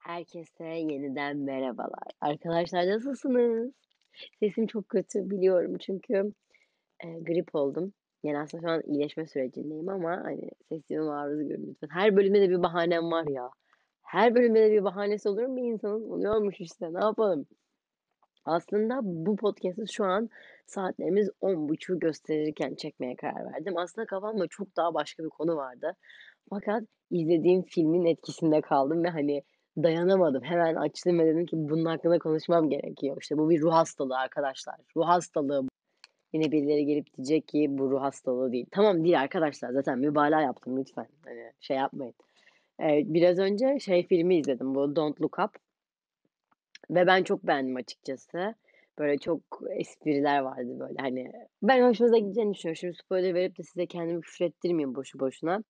Herkese 0.00 0.64
yeniden 0.64 1.36
merhabalar. 1.36 2.08
Arkadaşlar 2.20 2.86
nasılsınız? 2.88 3.72
Sesim 4.40 4.66
çok 4.66 4.88
kötü 4.88 5.30
biliyorum 5.30 5.76
çünkü, 5.80 6.32
eee, 7.04 7.20
grip 7.20 7.54
oldum. 7.54 7.92
Yani 8.24 8.38
aslında 8.38 8.62
şu 8.62 8.70
an 8.70 8.82
iyileşme 8.86 9.26
sürecindeyim 9.26 9.88
ama, 9.88 10.10
hani, 10.24 10.50
sesime 10.68 11.00
maruz 11.00 11.48
görün 11.48 11.66
lütfen. 11.70 11.88
Her 11.92 12.16
bölümde 12.16 12.40
de 12.42 12.50
bir 12.50 12.62
bahanem 12.62 13.10
var 13.12 13.26
ya. 13.28 13.50
Her 14.02 14.34
bölümde 14.34 14.60
de 14.62 14.72
bir 14.72 14.84
bahanesi 14.84 15.28
olur 15.28 15.46
mu 15.46 15.60
insanın? 15.60 16.10
Oluyormuş 16.10 16.60
işte, 16.60 16.94
ne 16.94 17.00
yapalım? 17.04 17.46
Aslında 18.44 19.00
bu 19.02 19.36
podcast'ı 19.36 19.84
şu 19.92 20.04
an 20.04 20.28
saatlerimiz 20.66 21.30
10.30'u 21.40 21.98
gösterirken 21.98 22.74
çekmeye 22.74 23.16
karar 23.16 23.52
verdim. 23.52 23.76
Aslında 23.78 24.06
kafamda 24.06 24.46
çok 24.50 24.76
daha 24.76 24.94
başka 24.94 25.24
bir 25.24 25.28
konu 25.28 25.56
vardı. 25.56 25.92
Fakat 26.50 26.84
izlediğim 27.10 27.62
filmin 27.62 28.04
etkisinde 28.04 28.60
kaldım 28.60 29.04
ve, 29.04 29.08
hani, 29.08 29.42
dayanamadım. 29.82 30.42
Hemen 30.44 30.74
açtım 30.74 31.18
ve 31.18 31.26
dedim 31.26 31.46
ki 31.46 31.56
bunun 31.56 31.84
hakkında 31.84 32.18
konuşmam 32.18 32.70
gerekiyor. 32.70 33.16
İşte 33.20 33.38
bu 33.38 33.50
bir 33.50 33.60
ruh 33.60 33.72
hastalığı 33.72 34.16
arkadaşlar. 34.18 34.76
Ruh 34.96 35.08
hastalığı. 35.08 35.68
Yine 36.32 36.52
birileri 36.52 36.86
gelip 36.86 37.16
diyecek 37.16 37.48
ki 37.48 37.66
bu 37.70 37.90
ruh 37.90 38.02
hastalığı 38.02 38.52
değil. 38.52 38.66
Tamam 38.70 39.04
değil 39.04 39.20
arkadaşlar 39.20 39.70
zaten 39.70 39.98
mübalağa 39.98 40.40
yaptım 40.40 40.78
lütfen. 40.78 41.06
Hani, 41.24 41.52
şey 41.60 41.76
yapmayın. 41.76 42.14
Eee, 42.80 43.04
biraz 43.06 43.38
önce 43.38 43.78
şey 43.80 44.06
filmi 44.06 44.36
izledim 44.36 44.74
bu 44.74 44.96
Don't 44.96 45.20
Look 45.20 45.38
Up. 45.38 45.50
Ve 46.90 47.06
ben 47.06 47.22
çok 47.22 47.46
beğendim 47.46 47.76
açıkçası. 47.76 48.54
Böyle 48.98 49.18
çok 49.18 49.40
espriler 49.70 50.40
vardı 50.40 50.80
böyle, 50.80 50.94
hani, 50.98 51.32
ben 51.62 51.88
hoşunuza 51.88 52.18
gideceğini 52.18 52.54
düşünüyorum. 52.54 52.76
Şimdi 52.76 52.96
spoiler 52.96 53.34
verip 53.34 53.58
de 53.58 53.62
size 53.62 53.86
kendimi 53.86 54.20
küfrettirmeyeyim 54.20 54.94
boşu 54.94 55.20
boşuna. 55.20 55.62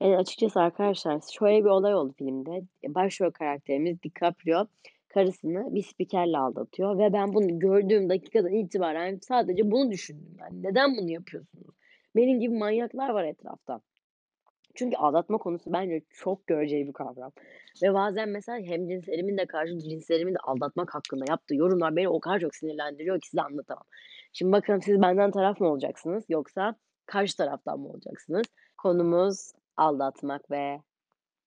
Eee, 0.00 0.16
açıkçası 0.16 0.60
arkadaşlar 0.60 1.20
şöyle 1.38 1.64
bir 1.64 1.70
olay 1.70 1.94
oldu 1.94 2.12
filmde. 2.18 2.62
Başrol 2.88 3.30
karakterimiz 3.30 4.02
DiCaprio 4.02 4.66
karısını 5.08 5.74
bir 5.74 5.82
spikerle 5.82 6.38
aldatıyor 6.38 6.98
ve 6.98 7.12
ben 7.12 7.34
bunu 7.34 7.58
gördüğüm 7.58 8.08
dakikadan 8.08 8.52
itibaren 8.52 9.18
sadece 9.22 9.70
bunu 9.70 9.90
düşündüm 9.90 10.36
yani. 10.40 10.62
Neden 10.62 10.96
bunu 10.96 11.10
yapıyorsunuz? 11.10 11.74
Benim 12.16 12.40
gibi 12.40 12.54
manyaklar 12.54 13.08
var 13.08 13.24
etrafta. 13.24 13.80
Çünkü 14.74 14.96
aldatma 14.96 15.38
konusu 15.38 15.72
bence 15.72 16.02
çok 16.10 16.46
göreceli 16.46 16.88
bir 16.88 16.92
kavram 16.92 17.32
ve 17.82 17.94
bazen 17.94 18.28
mesela 18.28 18.58
hemcinslerimin 18.58 19.38
de 19.38 19.46
karşıcinslerimin 19.46 20.34
de 20.34 20.38
aldatmak 20.38 20.94
hakkında 20.94 21.24
yaptığı 21.28 21.54
yorumlar 21.54 21.96
beni 21.96 22.08
o 22.08 22.20
kadar 22.20 22.40
çok 22.40 22.54
sinirlendiriyor 22.54 23.20
ki 23.20 23.28
size 23.28 23.42
anlatamam. 23.42 23.84
Şimdi 24.32 24.52
bakalım 24.52 24.82
siz 24.82 25.02
benden 25.02 25.30
taraf 25.30 25.60
mı 25.60 25.68
olacaksınız 25.68 26.24
yoksa 26.28 26.74
karşı 27.06 27.36
taraftan 27.36 27.80
mı 27.80 27.88
olacaksınız? 27.88 28.46
Konumuz 28.76 29.52
aldatmak 29.78 30.50
ve 30.50 30.82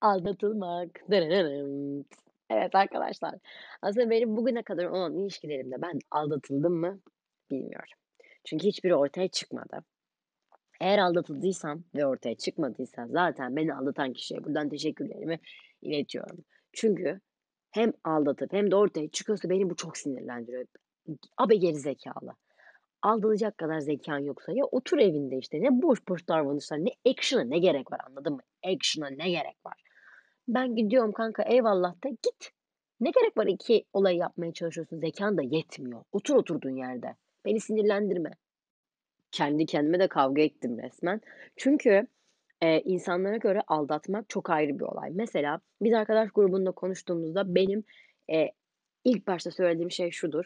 aldatılmak. 0.01 0.89
Evet 2.49 2.75
arkadaşlar, 2.75 3.35
aslında 3.81 4.09
benim 4.09 4.37
bugüne 4.37 4.63
kadar 4.63 4.85
olan 4.85 5.15
ilişkilerimde 5.15 5.81
ben 5.81 5.99
aldatıldım 6.11 6.73
mı 6.73 6.99
bilmiyorum. 7.51 7.97
Çünkü 8.45 8.67
hiçbiri 8.67 8.95
ortaya 8.95 9.27
çıkmadı. 9.27 9.83
Eğer 10.81 10.99
aldatıldıysam 10.99 11.83
ve 11.95 12.05
ortaya 12.05 12.35
çıkmadıysa 12.35 13.07
zaten 13.07 13.55
beni 13.55 13.73
aldatan 13.73 14.13
kişiye 14.13 14.43
buradan 14.43 14.69
teşekkürlerimi 14.69 15.39
iletiyorum. 15.81 16.37
Çünkü 16.73 17.21
hem 17.71 17.93
aldatıp 18.03 18.53
hem 18.53 18.71
de 18.71 18.75
ortaya 18.75 19.09
çıkıyorsa 19.09 19.49
beni 19.49 19.69
bu 19.69 19.75
çok 19.75 19.97
sinirlendiriyor. 19.97 20.65
Abi 21.37 21.59
gerizekalı. 21.59 22.35
Aldatacak 23.01 23.57
kadar 23.57 23.79
zekân 23.79 24.19
yoksa 24.19 24.51
ya 24.51 24.65
otur 24.65 24.97
evinde 24.97 25.37
işte. 25.37 25.61
Ne 25.61 25.81
boş 25.81 25.99
boş 26.09 26.27
davranışlar, 26.27 26.77
ne 26.85 26.89
action'a 27.11 27.43
ne 27.43 27.59
gerek 27.59 27.91
var 27.91 27.99
anladın 28.07 28.33
mı? 28.33 28.41
Action'a 28.65 29.09
ne 29.09 29.29
gerek 29.29 29.57
var? 29.65 29.81
Ben 30.47 30.75
gidiyorum 30.75 31.11
kanka 31.11 31.43
eyvallah 31.43 31.95
da 32.03 32.09
git. 32.09 32.51
Ne 32.99 33.11
gerek 33.11 33.37
var 33.37 33.45
2 33.47 33.85
olayı 33.93 34.17
yapmaya 34.17 34.53
çalışıyorsun? 34.53 34.99
Zekân 34.99 35.37
da 35.37 35.41
yetmiyor. 35.41 36.03
Otur 36.11 36.35
oturduğun 36.35 36.75
yerde. 36.77 37.15
Beni 37.45 37.59
sinirlendirme. 37.59 38.31
Kendi 39.31 39.65
kendime 39.65 39.99
de 39.99 40.07
kavga 40.07 40.41
ettim 40.41 40.79
resmen. 40.83 41.21
Çünkü, 41.57 42.07
eee, 42.63 42.81
insanlara 42.85 43.37
göre 43.37 43.61
aldatmak 43.67 44.29
çok 44.29 44.49
ayrı 44.49 44.75
bir 44.79 44.85
olay. 44.85 45.11
Mesela 45.13 45.61
biz 45.81 45.93
arkadaş 45.93 46.31
grubunda 46.31 46.71
konuştuğumuzda 46.71 47.55
benim, 47.55 47.83
eee, 48.29 48.51
ilk 49.05 49.27
başta 49.27 49.51
söylediğim 49.51 49.91
şey 49.91 50.11
şudur: 50.11 50.45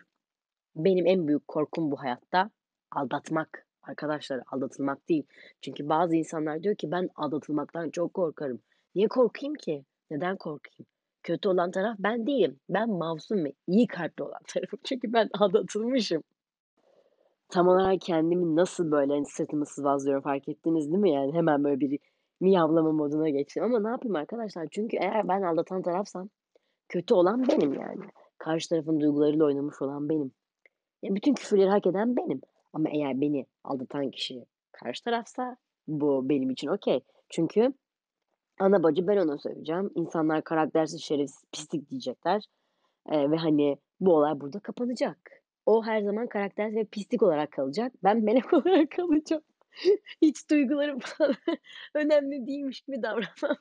Benim 0.75 1.08
en 1.08 1.28
büyük 1.28 1.47
korkum 1.47 1.91
bu 1.91 2.02
hayatta 2.02 2.50
aldatmak. 2.91 3.66
Arkadaşlar 3.84 4.41
aldatılmak 4.52 5.09
değil. 5.09 5.24
Çünkü 5.62 5.90
bazı 5.90 6.16
insanlar 6.16 6.63
diyor 6.63 6.75
ki 6.75 6.91
ben 6.91 7.09
aldatılmaktan 7.16 7.90
çok 7.90 8.13
korkarım. 8.13 8.59
Niye 8.96 9.08
korkayım 9.08 9.53
ki? 9.53 9.86
Neden 10.12 10.38
korkayım? 10.38 10.86
Kötü 11.24 11.50
olan 11.50 11.72
taraf 11.72 11.96
ben 12.00 12.28
değilim. 12.28 12.59
Ben 12.69 12.90
masum 12.90 13.46
ve 13.46 13.53
iyi 13.68 13.88
kalpli 13.88 14.24
olan 14.24 14.40
tarafım. 14.47 14.80
Çünkü 14.84 15.13
ben 15.13 15.30
aldatılmışım. 15.40 16.24
Tam 17.50 17.68
olarak 17.68 18.02
kendimi 18.02 18.56
nasıl 18.56 18.92
böyle, 18.92 19.13
hani, 19.13 19.25
sırtımı 19.25 19.66
sıvazlıyorum 19.66 20.24
fark 20.24 20.50
ettiniz 20.50 20.92
değil 20.92 21.02
mi? 21.02 21.12
Yani 21.12 21.34
hemen 21.34 21.63
böyle 21.63 21.80
bir 21.80 22.00
miyavlama 22.40 22.92
moduna 22.92 23.30
geçtim 23.30 23.63
ama 23.63 23.80
ne 23.80 23.90
yapayım 23.90 24.16
arkadaşlar? 24.16 24.68
Çünkü 24.72 24.97
eğer 24.97 25.28
ben 25.28 25.42
aldatan 25.42 25.81
tarafsam 25.81 26.30
kötü 26.90 27.13
olan 27.13 27.47
benim 27.47 27.74
yani. 27.74 28.02
Karşı 28.38 28.69
tarafın 28.69 29.00
duygularıyla 29.00 29.46
oynamış 29.46 29.81
olan 29.81 30.09
benim. 30.09 30.31
Ya, 31.05 31.16
bütün 31.16 31.33
küfürleri 31.33 31.69
hak 31.69 31.88
eden 31.88 32.17
benim 32.17 32.41
ama 32.73 32.89
eğer 32.89 33.21
beni 33.21 33.45
aldatan 33.63 34.11
kişi 34.11 34.45
karşı 34.71 35.03
tarafsa 35.03 35.57
bu 35.88 36.29
benim 36.29 36.49
için 36.49 36.67
okay. 36.67 37.01
Çünkü 37.29 37.73
ana 38.59 38.83
bacı 38.83 39.07
ben 39.07 39.17
ona 39.17 39.38
söveceğim. 39.38 39.91
İnsanlar 39.95 40.44
karaktersiz, 40.44 41.01
şerefsiz, 41.03 41.44
pislik 41.51 41.89
diyecekler, 41.89 42.44
eee, 43.11 43.31
ve, 43.31 43.35
hani, 43.38 43.77
bu 43.99 44.15
olay 44.15 44.41
burada 44.41 44.59
kapanacak. 44.59 45.17
O 45.65 45.83
her 45.85 46.01
zaman 46.01 46.27
karaktersiz 46.27 46.75
ve 46.77 46.85
pislik 46.85 47.23
olarak 47.23 47.51
kalacak. 47.51 47.94
Ben 48.03 48.23
melek 48.23 48.53
olarak 48.53 48.91
kalacağım. 48.91 49.44
Hiç 50.21 50.49
duygularım 50.49 50.99
falan 50.99 51.35
önemli 51.95 52.47
değilmiş 52.47 52.81
gibi 52.81 53.03
davranmam. 53.03 53.57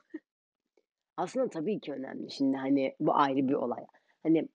Aslında 1.16 1.50
tabii 1.50 1.80
ki 1.80 1.92
önemli. 1.92 2.30
Şimdi, 2.30 2.56
hani, 2.56 2.94
bu 3.00 3.14
ayrı 3.14 3.48
bir 3.48 3.54
olay. 3.54 3.84
Hani 4.22 4.48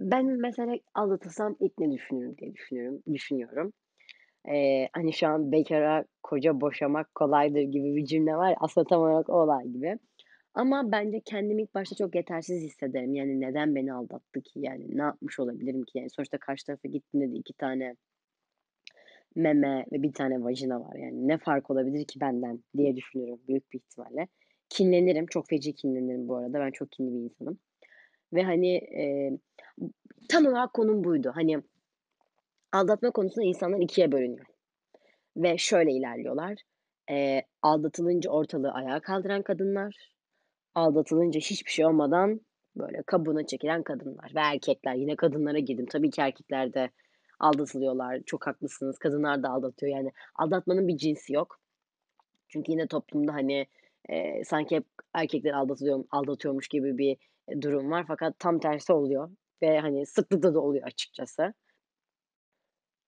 ben 0.00 0.26
mesela 0.26 0.76
aldatılsam 0.94 1.56
ilk 1.60 1.78
ne 1.78 1.92
düşünürüm 1.92 2.36
diye 2.38 2.54
düşünüyorum 2.54 3.02
düşünüyorum. 3.14 3.72
Eee, 4.48 4.90
hani, 4.94 5.12
şu 5.14 5.28
an 5.28 5.52
bekâra 5.52 6.04
koca 6.22 6.60
boşamak 6.62 7.16
kolaydır 7.16 7.62
gibi 7.62 7.96
bir 7.96 8.06
cümle 8.06 8.36
var 8.36 8.54
aslında 8.60 8.86
tam 8.88 9.02
olarak 9.02 9.30
o 9.30 9.34
olay 9.34 9.68
gibi. 9.68 9.98
Ama 10.54 10.92
bence 10.92 11.20
kendimi 11.26 11.62
ilk 11.62 11.74
başta 11.74 11.96
çok 11.96 12.14
yetersiz 12.16 12.62
hissederim. 12.64 13.14
Yani 13.14 13.40
neden 13.42 13.74
beni 13.76 13.94
aldattı 13.94 14.42
ki? 14.42 14.60
Yani 14.60 14.98
ne 14.98 15.02
yapmış 15.02 15.40
olabilirim 15.40 15.84
ki? 15.84 15.98
Yani 15.98 16.10
sonuçta 16.10 16.38
karşı 16.38 16.66
tarafa 16.66 16.88
gittiğinde 16.88 17.32
de 17.34 17.36
2 17.38 17.54
tane 17.54 17.96
meme 19.36 19.84
ve 19.92 20.02
1 20.02 20.12
tane 20.12 20.42
vajina 20.44 20.80
var. 20.80 20.96
Yani 20.96 21.28
ne 21.28 21.38
fark 21.38 21.70
olabilir 21.70 22.04
ki 22.06 22.20
benden 22.20 22.64
diye 22.76 22.96
düşünüyorum 22.96 23.40
büyük 23.48 23.72
bir 23.72 23.78
ihtimalle. 23.78 24.28
Kinlenirim, 24.68 25.26
çok 25.26 25.48
feci 25.48 25.74
kinlenirim 25.74 26.28
bu 26.28 26.36
arada. 26.36 26.60
Ben 26.60 26.70
çok 26.70 26.92
kinli 26.92 27.14
bir 27.14 27.20
insanım 27.20 27.58
ve, 28.34 28.42
hani, 28.42 28.78
eee, 28.78 29.38
tam 30.28 30.46
olarak 30.46 30.74
konum 30.74 31.04
buydu. 31.04 31.32
Hani, 31.34 31.62
aldatma 32.72 33.10
konusunda 33.10 33.46
insanlar 33.46 33.78
2'ye 33.80 34.12
bölünüyor 34.12 34.46
ve 35.36 35.58
şöyle 35.58 35.92
ilerliyorlar. 35.92 36.54
Eee, 37.10 37.42
aldatılınca 37.62 38.30
ortalığı 38.30 38.72
ayağa 38.72 39.00
kaldıran 39.00 39.42
kadınlar, 39.42 40.12
aldatılınca 40.74 41.40
hiçbir 41.40 41.70
şey 41.70 41.86
olmadan 41.86 42.40
böyle 42.76 43.02
kabuğuna 43.06 43.46
çekilen 43.46 43.82
kadınlar 43.82 44.32
ve 44.34 44.40
erkekler. 44.40 44.94
Yine 44.94 45.16
kadınlara 45.16 45.58
girdim. 45.58 45.86
Tabii 45.90 46.10
ki 46.10 46.20
erkekler 46.20 46.74
de 46.74 46.90
aldatılıyorlar. 47.40 48.20
Çok 48.26 48.46
haklısınız. 48.46 48.98
Kadınlar 48.98 49.42
da 49.42 49.48
aldatıyor. 49.50 49.92
Yani 49.96 50.12
aldatmanın 50.34 50.88
bir 50.88 50.96
cinsi 50.96 51.32
yok. 51.32 51.60
Çünkü 52.48 52.72
yine 52.72 52.86
toplumda, 52.86 53.34
hani, 53.34 53.66
eee, 54.08 54.42
sanki 54.46 54.76
hep 54.76 54.84
erkekler 55.14 55.52
aldatılıyor 55.52 56.04
aldatıyormuş 56.10 56.68
gibi 56.68 56.98
bir, 56.98 57.16
durum 57.62 57.90
var 57.90 58.04
fakat 58.08 58.38
tam 58.38 58.58
tersi 58.60 58.92
oluyor 58.92 59.30
ve, 59.62 59.78
hani, 59.80 60.06
sıklıkla 60.06 60.54
da 60.54 60.60
oluyor 60.60 60.86
açıkçası. 60.86 61.54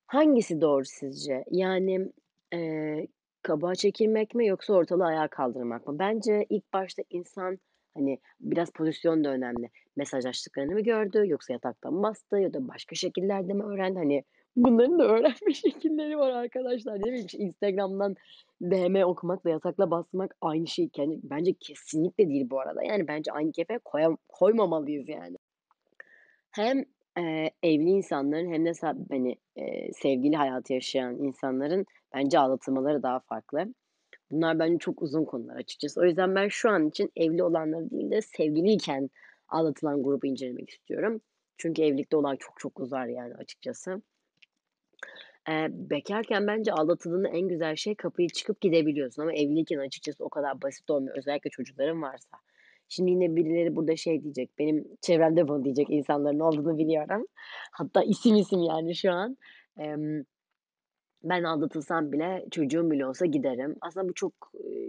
Hangisi 0.07 0.61
doğru 0.61 0.85
sizce? 0.85 1.45
Yani, 1.51 2.13
eee, 2.53 3.09
kabuğa 3.43 3.75
çekilmek 3.75 4.35
mi 4.35 4.47
yoksa 4.47 4.73
ortalığı 4.75 5.07
ayağa 5.07 5.29
kaldırmak 5.29 5.87
mı? 5.87 5.99
Bence 5.99 6.47
ilk 6.51 6.73
başta 6.73 7.03
insan, 7.11 7.59
hani, 7.95 8.19
biraz 8.41 8.71
pozisyon 8.73 9.25
da 9.25 9.29
önemli. 9.31 9.71
Mesajlaştıklarını 9.97 10.73
mı 10.73 10.81
gördü 10.81 11.23
yoksa 11.27 11.53
yatakta 11.53 11.91
mı 11.91 12.03
bastı 12.03 12.39
ya 12.39 12.55
da 12.55 12.69
başka 12.69 12.95
şekillerde 12.95 13.53
mi 13.53 13.63
öğrendi? 13.65 13.99
Hani, 13.99 14.25
bunların 14.57 14.99
da 14.99 15.05
öğrenme 15.05 15.55
şekilleri 15.55 16.19
var 16.19 16.31
arkadaşlar. 16.31 16.99
Ne 17.01 17.05
bileyim, 17.05 17.27
Instagram'dan 17.39 18.17
DM 18.63 19.07
okumakla 19.07 19.51
yatakla 19.51 19.91
basmak 19.91 20.37
aynı 20.41 20.67
şey 20.67 20.89
ki, 20.89 21.03
hani, 21.03 21.21
bence 21.23 21.53
kesinlikle 21.61 22.29
değil 22.29 22.51
bu 22.51 22.61
arada. 22.61 22.83
Yani 22.85 23.09
bence 23.09 23.33
aynı 23.33 23.53
kefeye 23.53 23.79
koyam 23.85 24.19
koymamalıyız 24.29 25.09
yani. 25.09 25.37
Hem, 26.51 26.85
eee, 27.19 27.51
evli 27.63 27.89
insanların 27.91 28.53
hem 28.53 28.65
de 28.67 28.73
hani, 29.11 29.37
eee, 29.57 29.91
sevgili 29.95 30.37
hayatı 30.37 30.73
yaşayan 30.73 31.15
insanların 31.19 31.87
bence 32.15 32.39
aldatılmaları 32.39 33.03
daha 33.03 33.21
farklı. 33.21 33.75
Bunlar 34.33 34.59
bence 34.59 34.79
çok 34.79 35.03
uzun 35.03 35.25
konular 35.25 35.57
açıkçası. 35.57 36.01
O 36.01 36.05
yüzden 36.05 36.35
ben 36.35 36.49
şu 36.49 36.71
an 36.71 36.89
için 36.89 37.13
evli 37.17 37.45
olanları 37.45 37.91
değil 37.91 38.11
de 38.11 38.23
sevgiliyken 38.23 39.11
aldatılan 39.49 40.03
grubu 40.03 40.27
incelemek 40.27 40.71
istiyorum. 40.71 41.21
Çünkü 41.59 41.83
evlilikte 41.83 42.17
olay 42.17 42.37
çok 42.41 42.61
çok 42.61 42.81
uzar 42.81 43.07
yani 43.07 43.35
açıkçası. 43.35 44.03
Eee, 45.49 45.69
bekarken 45.73 46.47
bence 46.47 46.73
aldatıldığında 46.73 47.29
en 47.29 47.49
güzel 47.49 47.77
şey 47.77 47.95
kapıyı 47.95 48.29
çıkıp 48.29 48.61
gidebiliyorsun 48.61 49.23
ama 49.23 49.33
evliyken 49.33 49.79
açıkçası 49.79 50.25
o 50.25 50.29
kadar 50.29 50.63
basit 50.63 50.91
olmuyor. 50.91 51.17
Özellikle 51.17 51.51
çocukların 51.51 52.03
varsa. 52.03 52.39
Şimdi 52.89 53.11
yine 53.11 53.37
birileri 53.37 53.77
burada 53.77 53.97
şey 53.97 54.23
diyecek, 54.23 54.51
benim 54.59 54.85
çevremde 55.01 55.49
bunu 55.49 55.65
diyecek 55.65 55.91
insanların 55.91 56.41
olduğunu 56.41 56.79
biliyorum. 56.79 57.27
Hatta 57.73 58.03
isim 58.03 58.37
isim 58.37 58.63
yani 58.63 58.95
şu 58.95 59.13
an. 59.13 59.37
Emm, 59.79 60.23
ben 61.25 61.43
aldatılsam 61.43 62.13
bile 62.13 62.45
çocuğum 62.51 62.91
bile 62.91 63.07
olsa 63.07 63.27
giderim. 63.27 63.77
Aslında 63.81 64.09
bu 64.09 64.15
çok, 64.15 64.33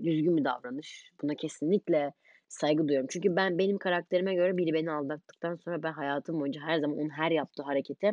düzgün 0.04 0.38
bir 0.38 0.44
davranış. 0.44 1.12
Buna 1.22 1.36
kesinlikle 1.36 2.14
saygı 2.48 2.88
duyuyorum. 2.88 3.08
Çünkü 3.12 3.36
ben 3.36 3.58
benim 3.58 3.78
karakterime 3.78 4.34
göre 4.36 4.58
biri 4.58 4.74
beni 4.74 4.92
aldattıktan 4.92 5.56
sonra 5.56 5.84
ben 5.84 5.94
hayatım 5.94 6.40
boyunca 6.40 6.62
her 6.62 6.80
zaman 6.80 6.98
onun 6.98 7.10
her 7.10 7.32
yaptığı 7.32 7.64
hareketi 7.64 8.12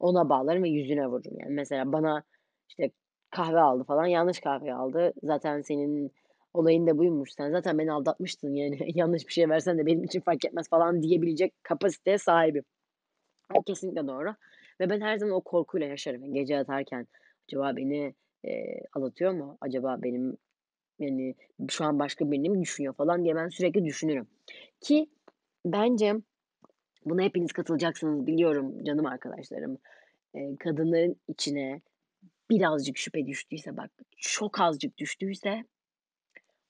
ona 0.00 0.28
bağlarım 0.28 0.62
ve 0.62 0.68
yüzüne 0.68 1.06
vururum. 1.06 1.38
Yani 1.40 1.54
mesela 1.54 1.92
bana, 1.92 2.22
işte, 2.68 2.90
kahve 3.30 3.60
aldı 3.60 3.84
falan, 3.84 4.06
yanlış 4.06 4.40
kahve 4.40 4.74
aldı. 4.74 5.12
Zaten 5.22 5.62
senin 5.62 6.12
olayın 6.54 6.86
da 6.86 6.98
buymuş. 6.98 7.32
Sen 7.32 7.50
zaten 7.50 7.78
beni 7.78 7.92
aldatmıştın 7.92 8.54
yani 8.54 8.78
yanlış 8.98 9.26
bir 9.28 9.32
şey 9.32 9.48
versen 9.48 9.78
de 9.78 9.86
benim 9.86 10.04
için 10.04 10.20
fark 10.20 10.44
etmez 10.44 10.68
falan 10.68 11.02
diyebilecek 11.02 11.54
kapasiteye 11.62 12.18
sahibim. 12.18 12.64
O 13.54 13.62
kesinlikle 13.62 14.06
doğru 14.06 14.34
ve 14.80 14.90
ben 14.90 15.00
her 15.00 15.16
zaman 15.16 15.34
o 15.34 15.40
korkuyla 15.40 15.86
yaşarım. 15.86 16.34
Gece 16.34 16.54
yatarken 16.54 17.06
acaba 17.48 17.76
beni, 17.76 18.14
eee, 18.44 18.80
aldatıyor 18.92 19.32
mu? 19.32 19.58
Acaba 19.60 19.98
benim, 20.02 20.36
yani, 20.98 21.34
şu 21.70 21.84
an 21.84 21.98
başka 21.98 22.30
birini 22.30 22.50
mi 22.50 22.62
düşünüyor 22.62 22.94
falan 22.94 23.24
diye 23.24 23.36
ben 23.36 23.48
sürekli 23.48 23.84
düşünürüm 23.84 24.28
ki 24.80 25.08
bence 25.66 26.14
buna 27.06 27.22
hepiniz 27.22 27.52
katılacaksınız 27.52 28.26
biliyorum 28.26 28.84
canım 28.84 29.06
arkadaşlarım. 29.06 29.78
Eee, 30.34 30.56
kadınların 30.60 31.16
içine 31.28 31.80
birazcık 32.50 32.98
şüphe 32.98 33.26
düştüyse, 33.26 33.76
bak 33.76 33.90
çok 34.18 34.60
azıcık 34.60 34.98
düştüyse 34.98 35.64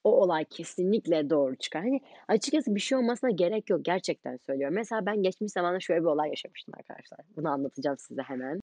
o 0.05 0.23
olay 0.23 0.44
kesinlikle 0.44 1.31
doğru 1.31 1.56
çıkar. 1.56 1.83
Hani, 1.83 2.00
açıkçası 2.29 2.75
bir 2.75 2.81
şey 2.81 2.99
olmasına 2.99 3.31
gerek 3.31 3.71
yok. 3.71 3.85
Gerçekten 3.85 4.37
söylüyorum. 4.37 4.75
Mesela 4.75 5.06
ben 5.06 5.23
geçmiş 5.23 5.53
zamanda 5.53 5.81
şöyle 5.81 6.00
bir 6.00 6.06
olay 6.06 6.29
yaşamıştım 6.29 6.75
arkadaşlar. 6.79 7.21
Bunu 7.37 7.49
anlatacağım 7.49 7.99
size 7.99 8.23
hemen. 8.23 8.61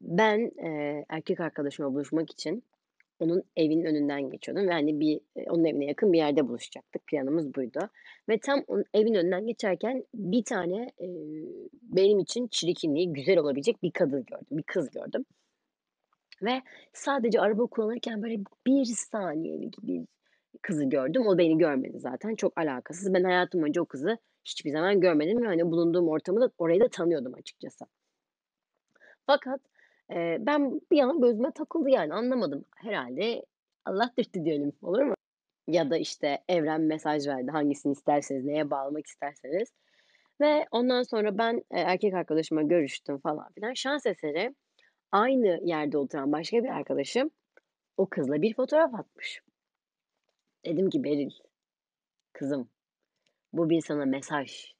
Ben, 0.00 0.52
eee, 0.58 1.04
erkek 1.08 1.40
arkadaşımla 1.40 1.94
buluşmak 1.94 2.32
için 2.32 2.64
onun 3.20 3.42
evinin 3.56 3.84
önünden 3.84 4.30
geçiyordum 4.30 4.68
ve, 4.68 4.72
hani, 4.72 5.00
bir, 5.00 5.20
eee, 5.36 5.46
onun 5.50 5.64
evine 5.64 5.84
yakın 5.86 6.12
bir 6.12 6.18
yerde 6.18 6.48
buluşacaktık. 6.48 7.06
Planımız 7.06 7.54
buydu 7.54 7.80
ve 8.28 8.38
tam 8.40 8.64
onun 8.68 8.84
evin 8.94 9.14
önünden 9.14 9.46
geçerken 9.46 10.04
bir 10.14 10.44
tane, 10.44 10.90
eee, 11.00 11.08
benim 11.82 12.18
için 12.18 12.48
çirkinliği 12.48 13.12
güzel 13.12 13.38
olabilecek 13.38 13.82
bir 13.82 13.90
kadın 13.92 14.24
gördüm, 14.26 14.46
bir 14.50 14.62
kız 14.62 14.90
gördüm 14.90 15.24
ve 16.42 16.62
sadece 16.92 17.40
araba 17.40 17.66
kullanırken 17.66 18.22
böyle 18.22 18.38
1 18.66 18.84
saniyelik 18.84 19.74
bir 19.82 20.06
kızı 20.62 20.84
gördüm. 20.84 21.26
O 21.26 21.38
beni 21.38 21.58
görmedi 21.58 21.98
zaten. 22.00 22.34
Çok 22.36 22.58
alakasız. 22.58 23.14
Ben 23.14 23.24
hayatım 23.24 23.62
boyunca 23.62 23.82
o 23.82 23.86
kızı 23.86 24.18
hiçbir 24.44 24.70
zaman 24.70 25.00
görmedim 25.00 25.42
ve, 25.42 25.46
hani, 25.46 25.66
bulunduğum 25.72 26.08
ortamı 26.08 26.40
da 26.40 26.50
orayı 26.58 26.80
da 26.80 26.88
tanıyordum 26.88 27.34
açıkçası. 27.34 27.84
Fakat, 29.26 29.60
eee, 30.10 30.38
ben 30.40 30.80
bir 30.92 31.00
an 31.00 31.20
gözüme 31.20 31.52
takıldı 31.52 31.90
yani 31.90 32.14
anlamadım. 32.14 32.64
Herhâlde 32.76 33.42
Allah 33.84 34.10
dürttü 34.18 34.44
diyelim, 34.44 34.72
olur 34.82 35.02
mu? 35.02 35.14
Ya 35.68 35.90
da, 35.90 35.96
işte, 35.98 36.38
evren 36.48 36.80
mesaj 36.80 37.28
verdi, 37.28 37.50
hangisini 37.50 37.92
isterseniz, 37.92 38.44
neye 38.44 38.70
bağlamak 38.70 39.06
isterseniz 39.06 39.72
ve 40.40 40.66
ondan 40.72 41.02
sonra 41.02 41.38
ben, 41.38 41.54
eee, 41.54 41.62
erkek 41.80 42.14
arkadaşımla 42.14 42.62
görüştüm 42.62 43.18
falan 43.18 43.52
filan. 43.54 43.74
Şans 43.74 44.06
eseri 44.06 44.54
aynı 45.12 45.60
yerde 45.64 45.98
oturan 45.98 46.32
başka 46.32 46.64
bir 46.64 46.68
arkadaşım 46.68 47.30
o 47.96 48.06
kızla 48.06 48.42
bir 48.42 48.54
fotoğraf 48.54 48.94
atmış. 48.94 49.42
Dedim 50.64 50.90
ki 50.90 51.04
Beril, 51.04 51.30
kızım, 52.32 52.68
bu 53.52 53.70
bir 53.70 53.80
sana 53.82 54.06
mesaj. 54.06 54.74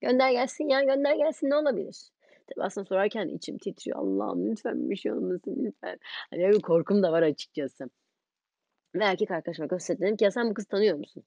Gönder 0.00 0.32
gelsin 0.32 0.68
ya, 0.68 0.82
gönder 0.84 1.16
gelsin 1.16 1.50
ne 1.50 1.56
olabilir? 1.56 2.10
Tabii 2.46 2.64
aslında 2.64 2.84
sorarken 2.84 3.28
içim 3.28 3.58
titriyor. 3.58 3.98
Allah'ım 3.98 4.50
lütfen 4.50 4.90
bir 4.90 4.96
şey 4.96 5.12
olmasın 5.12 5.56
lütfen. 5.64 5.98
Hani 6.30 6.48
bir 6.48 6.60
korkum 6.60 7.02
da 7.02 7.12
var 7.12 7.22
açıkçası. 7.22 7.90
Ve 8.94 9.04
erkek 9.04 9.30
arkadaşıma 9.30 9.66
gösterdim. 9.66 10.02
Dedim 10.06 10.16
ki 10.16 10.24
ya 10.24 10.30
sen 10.30 10.50
bu 10.50 10.54
kızı 10.54 10.68
tanıyor 10.68 10.98
musun? 10.98 11.22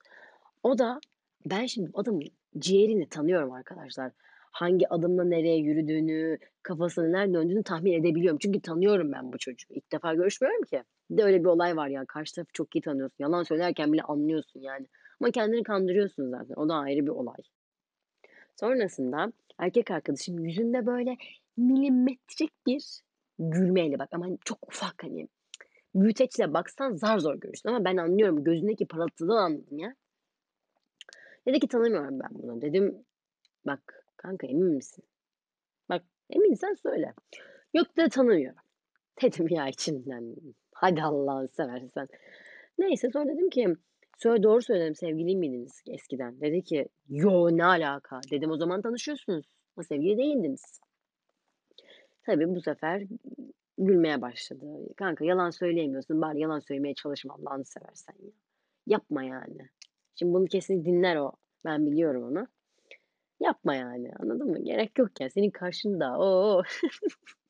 O 0.63 0.77
da 0.77 0.99
ben 1.45 1.65
şimdi 1.65 1.91
adamın 1.93 2.23
ciğerini 2.59 3.09
tanıyorum 3.09 3.51
arkadaşlar. 3.51 4.11
Hangi 4.51 4.89
adımla 4.89 5.23
nereye 5.23 5.57
yürüdüğünü, 5.57 6.37
kafasının 6.63 7.13
nerede 7.13 7.33
döndüğünü 7.33 7.63
tahmin 7.63 7.93
edebiliyorum. 7.93 8.37
Çünkü 8.41 8.61
tanıyorum 8.61 9.11
ben 9.11 9.33
bu 9.33 9.37
çocuğu. 9.37 9.67
İlk 9.69 9.91
defa 9.91 10.13
görüşmüyorum 10.13 10.63
ki. 10.63 10.83
Bir 11.09 11.17
de 11.17 11.23
öyle 11.23 11.39
bir 11.39 11.45
olay 11.45 11.75
var 11.77 11.87
ya, 11.87 12.05
karşı 12.05 12.35
tarafı 12.35 12.51
çok 12.53 12.75
iyi 12.75 12.81
tanıyorsun. 12.81 13.15
Yalan 13.19 13.43
söylerken 13.43 13.93
bile 13.93 14.01
anlıyorsun 14.01 14.59
yani. 14.59 14.87
Ama 15.21 15.31
kendini 15.31 15.63
kandırıyorsun 15.63 16.29
zaten. 16.29 16.55
O 16.55 16.69
da 16.69 16.75
ayrı 16.75 17.05
bir 17.05 17.11
olay. 17.11 17.37
Sonrasında 18.55 19.31
erkek 19.57 19.91
arkadaşım 19.91 20.39
yüzünde 20.39 20.85
böyle 20.85 21.17
milimetrik 21.57 22.65
bir 22.65 23.01
gülmeyle 23.39 23.99
bak 23.99 24.09
ama 24.11 24.25
hani 24.25 24.37
çok 24.45 24.67
ufak 24.67 25.03
hani 25.03 25.27
büyüteçle 25.95 26.53
baksan 26.53 26.93
zar 26.95 27.19
zor 27.19 27.35
görürsün 27.35 27.69
ama 27.69 27.85
ben 27.85 27.97
anlıyorum. 27.97 28.43
Gözündeki 28.43 28.85
parıltıdan 28.85 29.37
anladım 29.37 29.79
ya. 29.79 29.95
Dedi 31.47 31.59
ki 31.59 31.67
tanımıyorum 31.67 32.19
ben 32.19 32.29
bunu. 32.31 32.61
Dedim 32.61 33.05
bak 33.65 34.05
kanka 34.17 34.47
emin 34.47 34.75
misin? 34.75 35.03
Bak 35.89 36.03
eminsen 36.29 36.73
söyle. 36.73 37.13
Yok 37.73 37.97
dedi 37.97 38.09
tanımıyorum. 38.09 38.59
Dedim 39.21 39.47
ya 39.49 39.67
içimden 39.67 40.35
hadi 40.73 41.03
Allah'ını 41.03 41.47
seversen. 41.47 42.07
Neyse 42.77 43.09
sonra 43.13 43.29
dedim 43.29 43.49
ki 43.49 43.75
söyle 44.17 44.43
doğru 44.43 44.61
söyledim 44.61 44.95
sevgili 44.95 45.35
miydiniz 45.35 45.83
eskiden? 45.87 46.41
Dedi 46.41 46.63
ki 46.63 46.87
yo 47.09 47.57
ne 47.57 47.65
alaka? 47.65 48.21
Dedim 48.31 48.51
o 48.51 48.57
zaman 48.57 48.81
tanışıyorsunuz. 48.81 49.45
Ama 49.77 49.83
sevgili 49.83 50.17
değildiniz. 50.17 50.79
Tabii 52.23 52.55
bu 52.55 52.61
sefer 52.61 53.03
gülmeye 53.77 54.21
başladı. 54.21 54.65
Kanka 54.97 55.25
yalan 55.25 55.49
söyleyemiyorsun. 55.49 56.21
Bari 56.21 56.39
yalan 56.39 56.59
söylemeye 56.59 56.93
çalışma 56.93 57.33
Allah'ını 57.33 57.65
seversen 57.65 58.15
ya. 58.23 58.31
Yapma 58.87 59.23
yani. 59.23 59.69
Şimdi 60.15 60.33
bunu 60.33 60.45
kesin 60.45 60.85
dinler 60.85 61.15
o. 61.15 61.31
Ben 61.65 61.85
biliyorum 61.85 62.23
onu. 62.23 62.47
Yapma 63.39 63.75
yani. 63.75 64.11
Anladın 64.19 64.47
mı? 64.49 64.63
Gerek 64.63 64.99
yok 64.99 65.21
ya. 65.21 65.29
Senin 65.29 65.49
karşında. 65.49 66.19
O! 66.19 66.63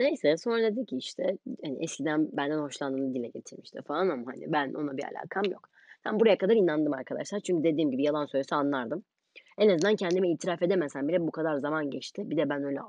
Neyse 0.00 0.36
sonra 0.36 0.62
dedi 0.62 0.86
ki 0.86 0.96
işte 0.96 1.38
hani 1.64 1.84
eskiden 1.84 2.28
benden 2.32 2.58
hoşlandığını 2.58 3.14
dile 3.14 3.28
getirmişti 3.28 3.82
falan 3.82 4.08
ama 4.08 4.32
hani 4.32 4.52
ben 4.52 4.74
ona 4.74 4.96
bir 4.96 5.04
alakam 5.04 5.44
yok. 5.44 5.68
Ben 6.04 6.20
buraya 6.20 6.38
kadar 6.38 6.54
inandım 6.54 6.92
arkadaşlar. 6.92 7.40
Çünkü 7.40 7.64
dediğim 7.64 7.90
gibi 7.90 8.02
yalan 8.02 8.26
söylese 8.26 8.54
anlardım. 8.54 9.04
En 9.58 9.68
azından 9.68 9.96
kendime 9.96 10.30
itiraf 10.30 10.62
edemesem 10.62 11.08
bile 11.08 11.20
bu 11.20 11.30
kadar 11.30 11.56
zaman 11.56 11.90
geçti. 11.90 12.30
Bir 12.30 12.36
de 12.36 12.48
ben 12.48 12.64
öyle 12.64 12.80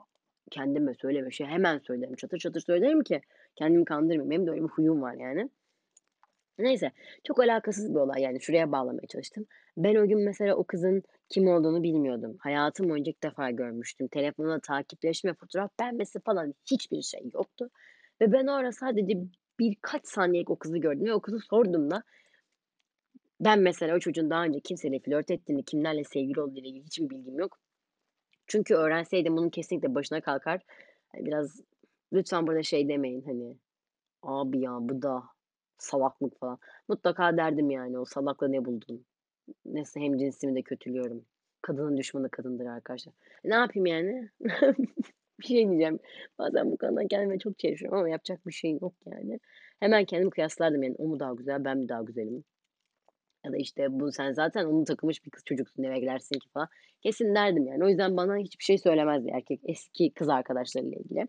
kendime 0.51 0.93
söyleme 0.93 1.31
şey 1.31 1.47
hemen 1.47 1.79
söylerim. 1.79 2.15
Çatır 2.15 2.37
çatır 2.37 2.61
söylerim 2.61 3.03
ki 3.03 3.21
kendimi 3.55 3.85
kandırmayayım. 3.85 4.29
Benim 4.29 4.47
de 4.47 4.51
öyle 4.51 4.63
bir 4.63 4.67
huyum 4.67 5.01
var 5.01 5.13
yani. 5.13 5.49
Neyse, 6.60 6.91
çok 7.24 7.39
alakasız 7.39 7.89
bir 7.89 8.00
olay 8.00 8.22
yani 8.22 8.41
şuraya 8.41 8.72
bağlamaya 8.72 9.08
çalıştım. 9.08 9.46
Ben 9.77 9.96
o 9.96 10.08
gün 10.08 10.25
mesela 10.25 10.55
o 10.55 10.63
kızın 10.63 11.03
kim 11.29 11.48
olduğunu 11.48 11.84
bilmiyordum. 11.84 12.38
Hayatım 12.39 12.89
boyunca 12.89 13.12
ilk 13.12 13.24
defa 13.24 13.51
görmüştüm. 13.51 14.08
Telefonla 14.08 14.60
takipleşme, 14.60 15.34
fotoğraf 15.34 15.79
beğenmesi 15.79 16.20
falan 16.20 16.53
hiçbir 16.72 17.01
şey 17.01 17.29
yoktu. 17.34 17.70
Ve 18.22 18.31
ben 18.31 18.48
o 18.48 18.53
ara 18.53 18.72
sadece 18.72 19.13
birkaç 19.60 20.08
saniyelik 20.08 20.50
o 20.50 20.55
kızı 20.55 20.77
gördüm 20.77 21.05
ve 21.05 21.13
o 21.13 21.22
kızı 21.22 21.39
sorduğumda 21.39 22.03
ben 23.39 23.60
mesela 23.60 23.96
o 23.96 24.00
çocuğun 24.00 24.29
daha 24.29 24.43
önce 24.43 24.60
kimseyle 24.60 25.00
flört 25.00 25.31
ettiğini, 25.31 25.65
kimlerle 25.65 26.03
sevgili 26.03 26.41
olduğu 26.41 26.60
ile 26.60 26.67
ilgili 26.67 26.86
hiçbir 26.86 27.10
bilgim 27.10 27.39
yok. 27.39 27.60
Çünkü 28.48 28.75
öğrenseydim 28.75 29.38
bunun 29.38 29.50
kesinlikle 29.50 29.96
başına 29.96 30.22
kalkar. 30.22 30.62
Hani 31.12 31.25
biraz 31.25 31.62
lütfen 32.13 32.48
burada 32.48 32.63
şey 32.63 32.89
demeyin 32.89 33.22
hani 33.22 33.58
abi 34.24 34.60
ya 34.60 34.77
bu 34.79 35.01
da 35.01 35.24
salaklık 35.81 36.39
falan. 36.39 36.59
Mutlaka 36.88 37.38
derdim 37.38 37.71
yani 37.71 38.00
o 38.00 38.05
salakla 38.05 38.47
ne 38.47 38.65
buldun? 38.65 39.05
Neyse 39.65 40.00
hemcinsimi 40.00 40.55
de 40.55 40.61
kötülüyorum. 40.61 41.25
Kadının 41.61 41.97
düşmanı 41.97 42.29
kadındır 42.29 42.65
arkadaşlar. 42.65 43.13
Ne 43.43 43.55
yapayım 43.55 43.85
yani? 43.85 44.29
bir 45.39 45.45
şey 45.45 45.69
diyeceğim. 45.69 46.00
Bazen 46.39 46.71
bu 46.71 46.77
konuda 46.77 47.07
kendime 47.07 47.39
çok 47.39 47.59
çelişiyorum 47.59 47.97
ama 47.97 48.09
yapacak 48.09 48.47
bir 48.47 48.51
şey 48.51 48.77
yok 48.81 48.93
yani. 49.05 49.39
Hemen 49.79 50.05
kendimi 50.05 50.31
kıyaslardım 50.31 50.83
yani 50.83 50.95
o 50.97 51.07
mu 51.07 51.19
daha 51.19 51.33
güzel 51.33 51.65
ben 51.65 51.77
mi 51.77 51.89
daha 51.89 52.01
güzelim? 52.01 52.43
Ya 53.45 53.51
da 53.51 53.57
işte 53.57 53.88
bu 53.89 54.11
sen 54.11 54.31
zaten 54.31 54.65
onu 54.65 54.83
takılmış 54.85 55.25
bir 55.25 55.31
kız 55.31 55.43
çocuksun 55.45 55.83
eve 55.83 56.00
gidersin 56.00 56.39
ki 56.39 56.50
falan. 56.53 56.67
Kesin 57.01 57.35
derdim 57.35 57.67
yani. 57.67 57.83
O 57.83 57.88
yüzden 57.88 58.17
bana 58.17 58.38
hiçbir 58.38 58.63
şey 58.63 58.77
söylemezdi 58.77 59.29
erkek 59.33 59.61
eski 59.63 60.13
kız 60.13 60.29
arkadaşlarıyla 60.29 60.97
ilgili. 60.97 61.27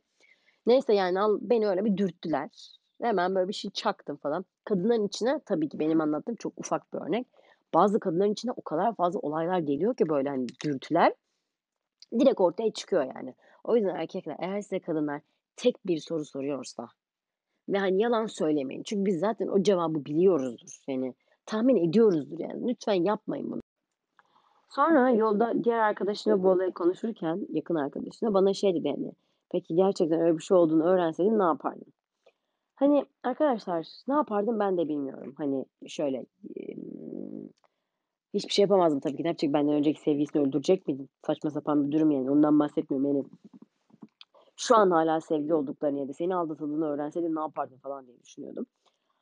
Neyse 0.67 0.95
yani 0.95 1.21
al 1.21 1.39
beni 1.41 1.69
öyle 1.69 1.85
bir 1.85 1.97
dürttüler. 1.97 2.82
Hemen 3.03 3.35
böyle 3.35 3.49
bir 3.49 3.53
şey 3.53 3.71
çaktım 3.71 4.17
falan. 4.17 4.45
Kadınların 4.65 5.07
içine 5.07 5.41
tabii 5.47 5.69
ki 5.69 5.79
benim 5.79 6.01
anlattığım 6.01 6.37
çok 6.37 6.53
ufak 6.57 6.93
bir 6.93 6.99
örnek. 6.99 7.27
Bazı 7.75 8.01
kadınların 8.01 8.33
içine 8.33 8.53
o 8.57 8.63
kadar 8.63 8.95
fazla 8.95 9.21
olaylar 9.21 9.59
geliyor 9.59 9.97
ki 9.97 10.09
böyle, 10.09 10.29
hani, 10.29 10.47
dürtüler 10.65 11.15
direkt 12.19 12.41
ortaya 12.41 12.73
çıkıyor 12.73 13.03
yani. 13.15 13.35
O 13.65 13.77
yüzden 13.77 13.95
erkekler 13.95 14.37
eğer 14.39 14.61
size 14.61 14.81
kadınlar 14.81 15.21
tek 15.57 15.87
bir 15.87 15.99
soru 15.99 16.25
soruyorsa 16.25 16.89
ve, 17.69 17.79
hani, 17.79 18.03
yalan 18.03 18.27
söylemeyin. 18.27 18.83
Çünkü 18.83 19.07
biz 19.07 19.21
zaten 19.21 19.49
o 19.49 19.63
cevabı 19.63 20.05
biliyoruzdur. 20.05 20.83
Yani 20.89 21.15
tahmin 21.47 21.89
ediyoruzdur 21.89 22.39
yani. 22.39 22.69
Lütfen 22.69 23.05
yapmayın 23.05 23.51
bunu. 23.51 23.61
Sonra 24.69 25.11
yolda 25.11 25.65
diğer 25.65 25.79
arkadaşımla 25.79 26.43
bu 26.43 26.49
olayı 26.49 26.73
konuşurken, 26.73 27.47
yakın 27.53 27.75
arkadaşımla 27.75 28.35
bana 28.35 28.55
şey 28.55 28.75
dedi, 28.75 28.89
hani, 28.97 29.13
"Peki 29.51 29.75
gerçekten 29.75 30.21
öyle 30.21 30.39
bir 30.39 30.43
şey 30.43 30.57
olduğunu 30.57 30.85
öğrenseydin 30.85 31.39
ne 31.39 31.43
yapardın?" 31.43 31.93
Hani, 32.83 33.07
arkadaşlar 33.23 33.87
ne 34.09 34.15
yapardım 34.15 34.59
ben 34.59 34.79
de 34.79 34.89
bilmiyorum. 34.89 35.35
Hani, 35.39 35.65
şöyle, 35.87 36.27
hiçbir 38.35 38.53
şey 38.53 38.63
yapamazdım 38.63 39.01
tabii 39.01 39.17
ki. 39.17 39.23
Ne 39.23 39.29
yapacak? 39.29 39.53
Benden 39.53 39.75
önceki 39.75 40.01
sevgilisini 40.01 40.43
öldürecek 40.43 40.89
miydim? 40.89 41.09
Saçma 41.27 41.51
sapan 41.51 41.87
bir 41.87 41.93
durum 41.93 42.11
yani. 42.11 42.31
Ondan 42.31 42.59
bahsetmiyorum. 42.59 43.09
Yani 43.09 43.25
şu 44.57 44.77
an 44.77 44.91
hâlâ 44.91 45.21
sevgili 45.21 45.55
olduklarını 45.55 45.99
ya 45.99 46.09
da 46.09 46.13
seni 46.13 46.35
aldatıldığını 46.35 46.87
öğrenseydin 46.87 47.35
ne 47.35 47.41
yapardın 47.41 47.77
falan 47.77 48.07
diye 48.07 48.23
düşünüyordum. 48.23 48.67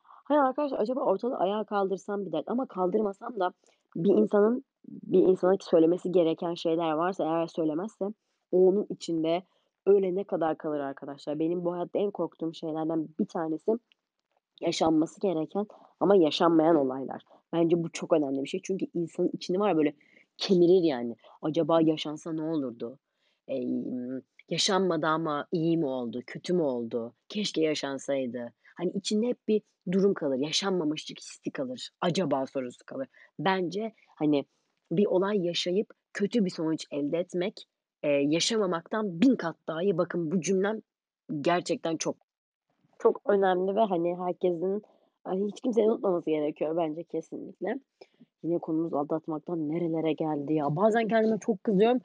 Hani, 0.02 0.40
arkadaşlar 0.40 0.78
acaba 0.78 1.00
ortalığı 1.00 1.36
ayağa 1.36 1.64
kaldırsam 1.64 2.26
bir 2.26 2.32
dert 2.32 2.48
ama 2.48 2.66
kaldırmasam 2.66 3.40
da 3.40 3.52
bir 3.96 4.10
insanın 4.10 4.64
bir 4.88 5.22
insana 5.22 5.56
söylemesi 5.60 6.12
gereken 6.12 6.54
şeyler 6.54 6.92
varsa 6.92 7.24
eğer 7.24 7.46
söylemezse 7.46 8.04
onun 8.52 8.86
içinde 8.90 9.42
ölene 9.87 10.25
kadar 10.25 10.58
kalır 10.58 10.80
arkadaşlar. 10.80 11.38
Benim 11.38 11.64
bu 11.64 11.72
hayatta 11.72 11.99
en 11.99 12.10
korktuğum 12.10 12.54
şeylerden 12.54 13.08
bir 13.20 13.26
tanesi 13.26 13.72
yaşanması 14.60 15.20
gereken 15.20 15.66
ama 16.00 16.16
yaşanmayan 16.16 16.76
olaylar. 16.76 17.22
Bence 17.52 17.82
bu 17.82 17.92
çok 17.92 18.12
önemli 18.12 18.42
bir 18.42 18.49
şey. 18.49 18.60
Çünkü 18.64 18.87
insanın 18.94 19.30
içini 19.32 19.60
var 19.60 19.76
böyle 19.76 19.94
kemirir 20.38 20.82
yani. 20.82 21.16
Acaba 21.42 21.80
yaşansa 21.80 22.32
ne 22.32 22.42
olurdu? 22.42 22.99
Emm, 23.49 24.20
yaşanmadı 24.49 25.06
ama 25.06 25.46
iyi 25.52 25.78
mi 25.78 25.87
oldu, 25.87 26.22
kötü 26.26 26.54
mü 26.54 26.62
oldu, 26.62 27.14
keşke 27.28 27.60
yaşansaydı. 27.62 28.52
Hani 28.76 28.90
içinde 28.90 29.26
hep 29.26 29.49
bir 29.49 29.62
durum 29.92 30.14
kalır, 30.14 30.37
yaşanmamışlık 30.38 31.18
hissi 31.18 31.50
kalır, 31.50 31.90
acaba 32.00 32.46
sorusu 32.46 32.87
kalır. 32.87 33.08
Bence, 33.38 33.92
hani, 34.16 34.44
bir 34.92 35.06
olay 35.06 35.46
yaşayıp 35.46 35.94
kötü 36.12 36.44
bir 36.44 36.50
sonuç 36.50 36.87
elde 36.90 37.18
etmek, 37.18 37.66
eee, 38.04 38.11
yaşamamaktan 38.28 39.21
1000 39.21 39.37
kat 39.37 39.57
daha 39.69 39.83
iyi. 39.83 39.99
Bakın 39.99 40.30
bu 40.30 40.40
cümlem 40.40 40.80
gerçekten 41.40 41.97
çok, 41.97 42.16
çok 43.00 43.23
önemli 43.30 43.76
ve, 43.76 43.80
hani, 43.80 44.16
herkesin, 44.19 44.83
hani, 45.25 45.47
hiç 45.49 45.61
kimsenin 45.62 45.88
unutmaması 45.88 46.30
gerekiyor 46.30 46.76
bence 46.78 47.04
kesinlikle. 47.04 47.76
Yine 48.45 48.59
konumuz 48.59 48.95
aldatmaktan 48.95 49.69
nerelere 49.71 50.12
geldi 50.12 50.54
ya? 50.54 50.76
Bazen 50.76 51.09
kendime 51.09 51.38
çok 51.40 51.64
kızıyorum. 51.64 52.00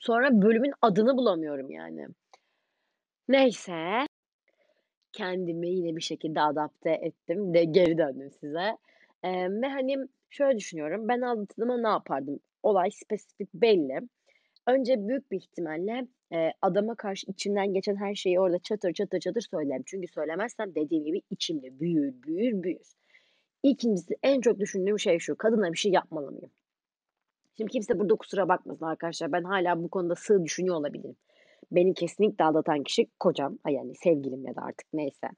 Sonra 0.00 0.42
bölümün 0.42 0.72
adını 0.82 1.16
bulamıyorum 1.18 1.70
yani. 1.70 2.06
Neyse. 3.28 4.06
Kendimi 5.12 5.68
yine 5.70 5.96
bir 5.96 6.00
şekilde 6.02 6.40
adapte 6.40 6.90
ettim 6.90 7.52
ve 7.54 7.64
geri 7.64 7.98
döndüm 7.98 8.30
size. 8.40 8.76
Emm, 9.22 9.62
ve, 9.62 9.66
hani, 9.68 9.96
şöyle 10.30 10.58
düşünüyorum, 10.58 11.08
ben 11.08 11.20
aldatıldığımda 11.20 11.76
ne 11.80 11.88
yapardım? 11.88 12.40
Olay 12.62 12.90
spesifik 12.90 13.54
belli. 13.54 14.00
Önce 14.68 15.08
büyük 15.08 15.30
bir 15.30 15.36
ihtimalle, 15.36 16.08
eee, 16.32 16.52
adama 16.62 16.94
karşı 16.94 17.30
içimden 17.30 17.72
geçen 17.72 17.96
her 17.96 18.14
şeyi 18.14 18.40
orada 18.40 18.58
çatır 18.58 18.92
çatır 18.92 19.20
çatır 19.20 19.40
söylerim. 19.40 19.82
Çünkü 19.86 20.08
söylemezsem 20.08 20.74
dediğim 20.74 21.04
gibi 21.04 21.22
içimde 21.30 21.80
büyür, 21.80 22.22
büyür, 22.22 22.62
büyür. 22.62 22.94
2'ncisi 23.64 24.16
en 24.22 24.40
çok 24.40 24.58
düşündüğüm 24.58 24.98
şey 24.98 25.18
şu: 25.18 25.36
Kadına 25.36 25.72
bir 25.72 25.78
şey 25.78 25.92
yapmalı 25.92 26.32
mıyım? 26.32 26.50
Şimdi 27.56 27.70
kimse 27.70 27.98
burada 27.98 28.14
kusura 28.14 28.48
bakmasın 28.48 28.84
arkadaşlar. 28.84 29.32
Ben 29.32 29.42
hâlâ 29.42 29.82
bu 29.82 29.88
konuda 29.88 30.14
sığ 30.14 30.44
düşünüyor 30.44 30.76
olabilirim. 30.76 31.16
Beni 31.72 31.94
kesinlikle 31.94 32.44
aldatan 32.44 32.82
kişi 32.82 33.06
kocam, 33.20 33.58
yani 33.68 33.94
sevgilim 33.94 34.46
ya 34.46 34.56
da 34.56 34.62
artık 34.62 34.86
neyse, 34.92 35.28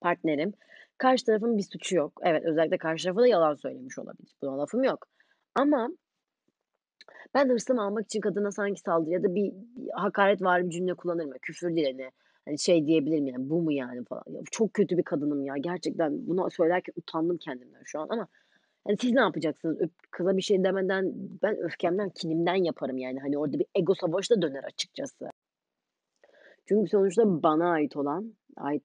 partnerim. 0.00 0.52
Karşı 0.98 1.24
tarafın 1.24 1.56
bir 1.58 1.62
suçu 1.62 1.96
yok. 1.96 2.12
Evet, 2.22 2.44
özellikle 2.44 2.78
karşı 2.78 3.04
tarafa 3.04 3.20
da 3.20 3.26
yalan 3.26 3.54
söylemiş 3.54 3.98
olabilir. 3.98 4.32
Buna 4.42 4.58
lafım 4.58 4.84
yok. 4.84 5.06
Ama 5.54 5.88
ben 7.34 7.48
hırsımı 7.48 7.82
almak 7.82 8.04
için 8.04 8.20
kadına 8.20 8.52
sanki 8.52 8.80
saldırı 8.80 9.10
ya 9.10 9.22
da 9.22 9.34
bir 9.34 9.52
bir 9.76 9.90
hakaretvari 9.94 10.64
bir 10.64 10.70
cümle 10.70 10.94
kullanırım 10.94 11.28
ya, 11.32 11.38
küfür 11.42 11.76
değil 11.76 11.86
hani. 11.92 12.10
Hani, 12.44 12.58
şey 12.58 12.86
diyebilirim 12.86 13.26
yani, 13.26 13.50
"Bu 13.50 13.62
mu 13.62 13.72
yani?" 13.72 14.04
falan. 14.04 14.22
Ya, 14.26 14.40
çok 14.50 14.74
kötü 14.74 14.98
bir 14.98 15.02
kadınım 15.02 15.44
ya. 15.44 15.54
Gerçekten 15.60 16.26
bunu 16.26 16.50
söylerken 16.50 16.92
utandım 16.96 17.36
kendimden 17.38 17.82
şu 17.84 18.00
an 18.00 18.08
ama, 18.10 18.28
hani, 18.86 18.96
siz 19.00 19.12
ne 19.12 19.20
yapacaksınız? 19.20 19.80
Öp 19.80 19.90
kıza 20.10 20.36
bir 20.36 20.42
şey 20.42 20.64
demeden 20.64 21.12
ben 21.42 21.56
öfkemden, 21.56 22.10
kinimden 22.10 22.54
yaparım 22.64 22.98
yani. 22.98 23.20
Hani, 23.20 23.38
orada 23.38 23.58
bir 23.58 23.66
ego 23.74 23.94
savaşı 23.94 24.36
da 24.36 24.42
döner 24.42 24.64
açıkçası. 24.64 25.30
Çünkü 26.68 26.90
sonuçta 26.90 27.42
bana 27.42 27.70
ait 27.70 27.96
olan, 27.96 28.34
ait, 28.56 28.82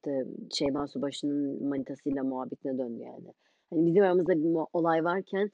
Şeyma 0.53 0.88
Subaşı'nın 0.88 1.67
manitasıyla 1.67 2.24
muhabbetine 2.24 2.77
döndü 2.77 3.03
yani. 3.03 3.33
Hani, 3.69 3.86
bizim 3.86 4.03
aramızda 4.03 4.33
bir 4.33 4.57
olay 4.74 5.03
varken 5.03 5.51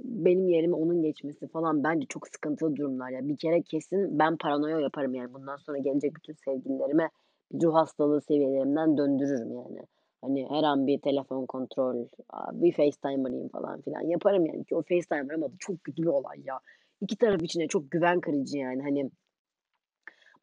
benim 0.00 0.48
yerime 0.48 0.74
onun 0.74 1.02
geçmesi 1.02 1.48
falan 1.48 1.84
bence 1.84 2.06
çok 2.08 2.28
sıkıntılı 2.28 2.76
durumlar 2.76 3.10
ya. 3.10 3.28
Bir 3.28 3.36
kere 3.36 3.62
kesin 3.62 4.18
ben 4.18 4.36
paranoya 4.36 4.80
yaparım 4.80 5.14
yani. 5.14 5.34
Bundan 5.34 5.56
sonra 5.56 5.78
gelecek 5.78 6.16
bütün 6.16 6.34
sevgililerime 6.34 7.10
bir 7.52 7.66
ruh 7.66 7.74
hastalığı 7.74 8.20
seviyelerimden 8.20 8.98
döndürürüm 8.98 9.52
yani. 9.52 9.80
Hani, 10.22 10.46
her 10.50 10.62
an 10.62 10.86
bir 10.86 11.00
telefon 11.00 11.46
kontrol, 11.46 12.06
bir 12.52 12.72
FaceTime 12.72 13.28
arayayım 13.28 13.48
falan 13.48 13.80
filan 13.80 14.00
yaparım 14.00 14.46
yani 14.46 14.64
ki 14.64 14.76
o 14.76 14.82
FaceTime 14.82 15.26
arama 15.30 15.46
da 15.48 15.54
çok 15.58 15.84
kötü 15.84 16.02
bir 16.02 16.08
olay 16.08 16.40
ya. 16.44 16.60
2 17.00 17.16
taraf 17.16 17.42
için 17.42 17.60
de 17.60 17.66
çok 17.66 17.90
güven 17.90 18.20
kırıcı 18.20 18.58
yani, 18.58 18.82
hani. 18.82 19.10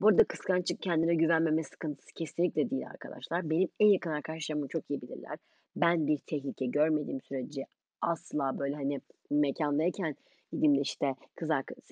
Bu 0.02 0.08
arada 0.08 0.24
kıskançlık 0.24 0.82
kendine 0.82 1.16
güvenmeme 1.16 1.64
sıkıntısı 1.64 2.14
kesinlikle 2.14 2.70
değil 2.70 2.88
arkadaşlar. 2.88 3.50
Benim 3.50 3.70
en 3.80 3.88
yakın 3.88 4.10
arkadaşlarım 4.10 4.62
bunu 4.62 4.70
çok 4.70 4.90
iyi 4.90 5.02
bilirler. 5.02 5.38
Ben 5.76 6.08
bir 6.08 6.18
tehlike 6.18 6.66
görmediğim 6.66 7.22
sürece 7.22 7.66
asla 8.02 8.60
böyle, 8.60 8.76
hani, 8.76 9.02
mekândayken 9.32 10.16
gideyim 10.54 10.76
de, 10.78 10.82
işte, 10.82 11.16
kız 11.36 11.50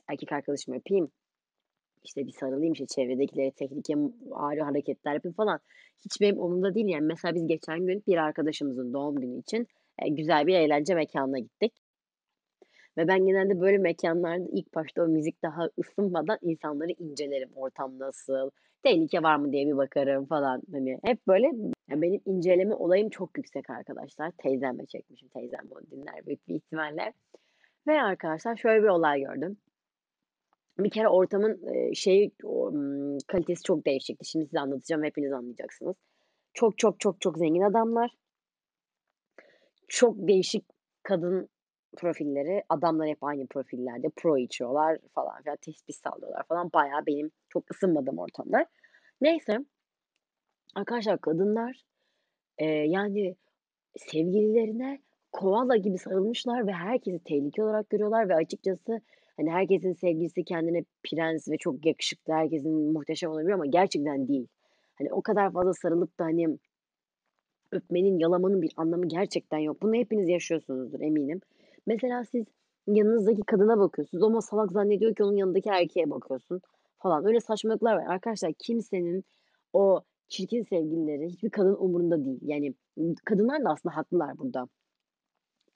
erkek 0.07 0.31
arkadaşımı 0.31 0.77
öpeyim, 0.77 1.09
işte, 2.05 2.27
bir 2.27 2.31
sarılayım, 2.31 2.73
işte, 2.73 2.85
çevredekilere 2.85 3.51
tehlike 3.51 3.95
vari 4.25 4.61
hareketler 4.61 5.13
yapayım 5.13 5.35
falan 5.35 5.59
hiç 6.05 6.21
benim 6.21 6.39
umurumda 6.39 6.75
değil 6.75 6.87
yani. 6.87 7.05
Mesela 7.05 7.35
biz 7.35 7.47
geçen 7.47 7.85
gün 7.85 8.03
bir 8.07 8.17
arkadaşımızın 8.17 8.93
doğum 8.93 9.15
günü 9.15 9.39
için, 9.39 9.67
eee, 10.01 10.09
güzel 10.09 10.47
bir 10.47 10.55
eğlence 10.55 10.95
mekânına 10.95 11.39
gittik. 11.39 11.73
Ve 12.97 13.07
ben 13.07 13.25
genelde 13.25 13.59
böyle 13.61 13.77
mekânlarda 13.77 14.45
ilk 14.51 14.75
başta 14.75 15.03
o 15.03 15.07
müzik 15.07 15.43
daha 15.43 15.69
ısınmadan 15.79 16.37
insanları 16.41 16.91
incelerim. 16.99 17.49
Ortam 17.55 17.99
nasıl, 17.99 18.49
tehlike 18.83 19.23
var 19.23 19.35
mı 19.35 19.51
diye 19.51 19.67
bir 19.67 19.77
bakarım 19.77 20.25
falan. 20.25 20.61
Hani, 20.71 20.99
hep 21.03 21.27
böyle 21.27 21.51
ya, 21.89 22.01
benim 22.01 22.21
inceleme 22.25 22.75
olayım 22.75 23.09
çok 23.09 23.37
yüksek 23.37 23.69
arkadaşlar. 23.69 24.31
Teyzemle 24.31 24.85
çekmişim. 24.85 25.29
Teyzem 25.29 25.69
bunu 25.69 25.91
dinler 25.91 26.25
büyük 26.25 26.47
bir 26.47 26.55
ihtimalle. 26.55 27.13
Ve 27.87 28.01
arkadaşlar 28.01 28.55
şöyle 28.55 28.83
bir 28.83 28.87
olay 28.87 29.21
gördüm. 29.21 29.57
Bir 30.79 30.89
kere 30.89 31.07
ortamın, 31.07 31.61
ımm, 32.43 33.17
kalitesi 33.27 33.63
çok 33.63 33.85
değişikti. 33.85 34.25
Şimdi 34.25 34.45
size 34.45 34.59
anlatacağım 34.59 35.03
hepiniz 35.03 35.31
anlayacaksınız. 35.31 35.95
Çok, 36.53 36.77
çok, 36.77 36.99
çok, 36.99 37.21
çok 37.21 37.37
zengin 37.37 37.61
adamlar. 37.61 38.11
Çok 39.87 40.15
değişik 40.27 40.65
kadın 41.03 41.49
profilleri, 41.97 42.63
adamlar 42.69 43.07
hep 43.07 43.23
aynı 43.23 43.47
profillerde, 43.47 44.09
pro 44.15 44.37
içiyorlar 44.37 44.97
falan 45.15 45.41
filan, 45.41 45.57
tespih 45.57 45.93
sallıyorlar 45.93 46.43
falan. 46.47 46.69
Bayağı 46.73 47.05
benim 47.05 47.31
çok 47.49 47.71
ısınmadığım 47.71 48.19
ortamlar. 48.19 48.65
Neyse, 49.21 49.59
arkadaşlar 50.75 51.21
kadınlar, 51.21 51.83
eee, 52.61 52.67
yani 52.67 53.35
sevgililerine 53.97 54.99
koala 55.31 55.77
gibi 55.77 55.97
sarılmışlar 55.97 56.67
ve 56.67 56.71
herkesi 56.73 57.19
tehlike 57.23 57.63
olarak 57.63 57.89
görüyorlar 57.89 58.29
ve 58.29 58.35
açıkçası, 58.35 59.01
hani, 59.37 59.51
herkesin 59.51 59.93
sevgilisi 59.93 60.43
kendine 60.45 60.85
prens 61.03 61.49
ve 61.49 61.57
çok 61.57 61.85
yakışıklı, 61.85 62.33
herkesin 62.33 62.93
muhteşem 62.93 63.31
olabilir 63.31 63.51
ama 63.51 63.65
gerçekten 63.65 64.27
değil. 64.27 64.47
Hani, 64.95 65.13
o 65.13 65.21
kadar 65.21 65.53
fazla 65.53 65.73
sarılıp 65.73 66.19
da, 66.19 66.25
hani, 66.25 66.57
öpmenin, 67.71 68.19
yalamanın 68.19 68.61
bir 68.61 68.71
anlamı 68.77 69.07
gerçekten 69.07 69.57
yok. 69.57 69.81
Bunu 69.81 69.95
hepiniz 69.95 70.29
yaşıyorsunuzdur 70.29 70.99
eminim. 70.99 71.41
Mesela 71.87 72.23
siz 72.25 72.45
yanınızdaki 72.87 73.41
kadına 73.41 73.79
bakıyorsunuz 73.79 74.23
ama 74.23 74.41
salak 74.41 74.71
zannediyor 74.71 75.15
ki 75.15 75.23
onun 75.23 75.37
yanındaki 75.37 75.69
erkeğe 75.69 76.09
bakıyorsun 76.09 76.61
falan. 76.97 77.25
Öyle 77.25 77.39
saçmalıklar 77.39 77.95
var. 77.95 78.05
Arkadaşlar 78.07 78.53
kimsenin 78.59 79.23
o 79.73 80.01
çirkin 80.27 80.63
sevgilileri 80.63 81.29
hiçbir 81.29 81.49
kadının 81.49 81.77
umurunda 81.79 82.25
değil. 82.25 82.39
Yani, 82.41 82.73
kadınlar 83.25 83.63
da 83.63 83.69
aslında 83.69 83.95
haklılar 83.95 84.37
burada. 84.37 84.67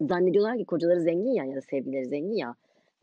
Zannediyorlar 0.01 0.57
ki 0.57 0.65
kocaları 0.65 1.01
zengin 1.01 1.31
ya 1.31 1.45
ya 1.45 1.55
da 1.55 1.61
sevgilileri 1.61 2.05
zengin 2.05 2.35
ya, 2.35 2.55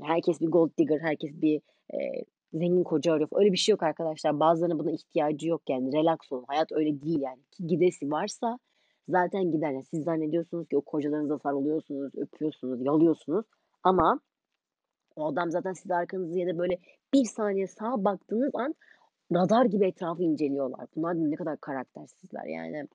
herkes 0.03 0.41
bir 0.41 0.47
gold 0.47 0.71
digger, 0.79 1.01
herkes 1.01 1.43
bir, 1.43 1.61
eee, 1.93 2.25
zengin 2.53 2.85
koca 2.85 3.13
arıyor. 3.13 3.29
Öyle 3.33 3.53
bir 3.53 3.57
şey 3.57 3.73
yok 3.73 3.83
arkadaşlar. 3.83 4.41
Bazılarının 4.41 4.79
buna 4.79 4.91
ihtiyacı 4.91 5.49
yok 5.49 5.63
yani. 5.69 5.93
Relax 5.93 6.19
olun. 6.31 6.45
Hayat 6.49 6.73
öyle 6.73 7.03
değil 7.03 7.21
yani. 7.21 7.43
Ki 7.51 7.67
gidesi 7.67 8.11
varsa 8.11 8.59
zaten 9.09 9.51
gider. 9.51 9.71
Yani 9.71 9.85
siz 9.85 10.05
zannediyorsunuz 10.05 10.69
ki 10.69 10.77
o 10.77 10.81
kocalarınıza 10.81 11.39
sarılıyorsunuz, 11.39 12.13
öpüyorsunuz, 12.17 12.87
yalıyorsunuz. 12.87 13.47
Ama 13.83 14.21
o 15.17 15.27
adam 15.27 15.51
zaten 15.51 15.73
size 15.73 15.95
arkanızı 15.95 16.39
ya 16.39 16.47
da 16.47 16.59
böyle 16.59 16.79
bir 17.15 17.25
saniye 17.25 17.67
sağa 17.67 18.05
baktığınız 18.05 18.51
an 18.55 18.75
radar 19.35 19.65
gibi 19.65 19.87
etrafı 19.87 20.23
inceliyorlar. 20.23 20.87
Bunlar 20.97 21.15
ne 21.15 21.37
kadar 21.37 21.61
karaktersizler 21.61 22.45
yani. 22.45 22.89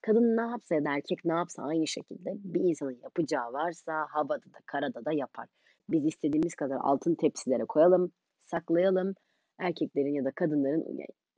Kadın 0.00 0.36
ne 0.36 0.40
yapsa 0.40 0.74
ya 0.74 0.84
da 0.84 0.94
erkek 0.94 1.24
ne 1.24 1.32
yapsa 1.32 1.62
aynı 1.62 1.86
şekilde 1.86 2.34
bir 2.36 2.60
insanın 2.60 2.98
yapacağı 3.02 3.52
varsa 3.52 4.06
havada 4.10 4.44
da 4.44 4.58
karada 4.66 5.04
da 5.04 5.12
yapar. 5.12 5.48
Biz 5.88 6.06
istediğimiz 6.06 6.54
kadar 6.54 6.76
altın 6.80 7.14
tepsilere 7.14 7.64
koyalım, 7.64 8.12
saklayalım. 8.42 9.14
Erkeklerin 9.58 10.14
ya 10.14 10.24
da 10.24 10.30
kadınların 10.30 10.84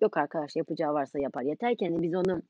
yok 0.01 0.17
arkadaş 0.17 0.57
yapacağı 0.57 0.95
varsa 0.95 1.19
yapar. 1.19 1.43
Yeter 1.43 1.77
ki 1.77 1.87
hani 1.87 2.03
biz 2.03 2.15
onu 2.15 2.43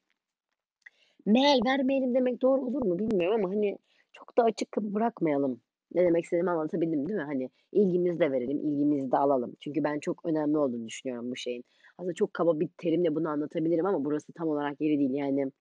meal 1.27 1.59
vermeyelim 1.67 2.15
demek 2.15 2.43
doğru 2.43 2.61
olur 2.61 2.87
mu 2.87 2.99
bilmiyorum 2.99 3.45
ama 3.45 3.55
hani 3.55 3.79
çok 4.13 4.39
da 4.39 4.43
açık 4.43 4.77
bırakmayalım. 4.77 5.61
Ne 5.95 6.05
demek 6.05 6.25
istediğimi 6.25 6.51
anlatabildim 6.51 7.09
değil 7.09 7.19
mi? 7.19 7.25
Hani 7.25 7.51
ilgimizi 7.73 8.21
de 8.21 8.33
verelim, 8.33 8.59
ilgimizi 8.59 9.13
de 9.13 9.17
alalım. 9.17 9.57
Çünkü 9.61 9.85
ben 9.85 9.99
çok 9.99 10.27
önemli 10.27 10.59
olduğunu 10.59 10.87
düşünüyorum 10.87 11.31
bu 11.31 11.37
şeyin. 11.37 11.65
Aslında 11.99 12.15
çok 12.15 12.35
kaba 12.35 12.61
bir 12.61 12.69
terimle 12.79 13.15
bunu 13.15 13.29
anlatabilirim 13.29 13.87
ama 13.87 14.05
burası 14.05 14.33
tam 14.33 14.49
olarak 14.49 14.81
yeri 14.81 14.99
değil. 14.99 15.15
Yani 15.15 15.53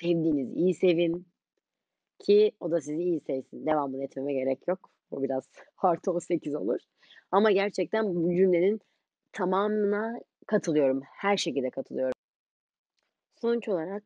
sevdiğiniz 0.00 0.56
iyi 0.56 0.74
sevin 0.74 1.26
ki 2.18 2.52
o 2.60 2.70
da 2.70 2.80
sizi 2.80 3.02
iyi 3.02 3.20
sevsin. 3.20 3.66
Devamını 3.66 4.04
etmeme 4.04 4.32
gerek 4.32 4.68
yok. 4.68 4.90
O 5.10 5.22
biraz 5.22 5.48
artı 5.78 6.12
18 6.12 6.54
olur. 6.54 6.80
Ama 7.30 7.50
gerçekten 7.50 8.14
bu 8.14 8.34
cümlenin 8.34 8.80
tamamına 9.32 10.20
katılıyorum. 10.46 11.02
Her 11.04 11.36
şekilde 11.36 11.70
katılıyorum. 11.70 12.12
Sonuç 13.40 13.68
olarak 13.68 14.02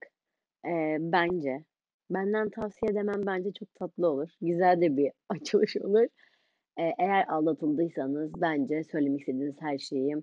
e, 0.66 0.96
bence 1.00 1.64
benden 2.10 2.50
tavsiye 2.50 2.94
demem 2.94 3.26
bence 3.26 3.52
çok 3.52 3.74
tatlı 3.74 4.08
olur. 4.08 4.28
Güzel 4.40 4.80
de 4.80 4.96
bir 4.96 5.12
açılış 5.28 5.76
olur. 5.76 6.06
E, 6.78 6.82
eğer 6.98 7.26
aldatıldıysanız 7.28 8.32
bence 8.40 8.84
söylemek 8.84 9.20
istediğiniz 9.20 9.56
her 9.60 9.78
şeyi 9.78 10.16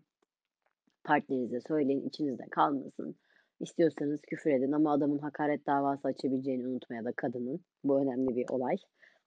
partnerinize 1.03 1.59
söyleyin. 1.67 2.07
içinizde 2.07 2.43
kalmasın. 2.51 3.15
İstiyorsanız 3.59 4.21
küfür 4.21 4.51
edin 4.51 4.71
ama 4.71 4.93
adamın 4.93 5.19
hakaret 5.19 5.67
davası 5.67 6.07
açabileceğini 6.07 6.67
unutmaya 6.67 7.05
da 7.05 7.11
kadının. 7.11 7.61
Bu 7.83 8.01
önemli 8.01 8.35
bir 8.35 8.45
olay. 8.49 8.75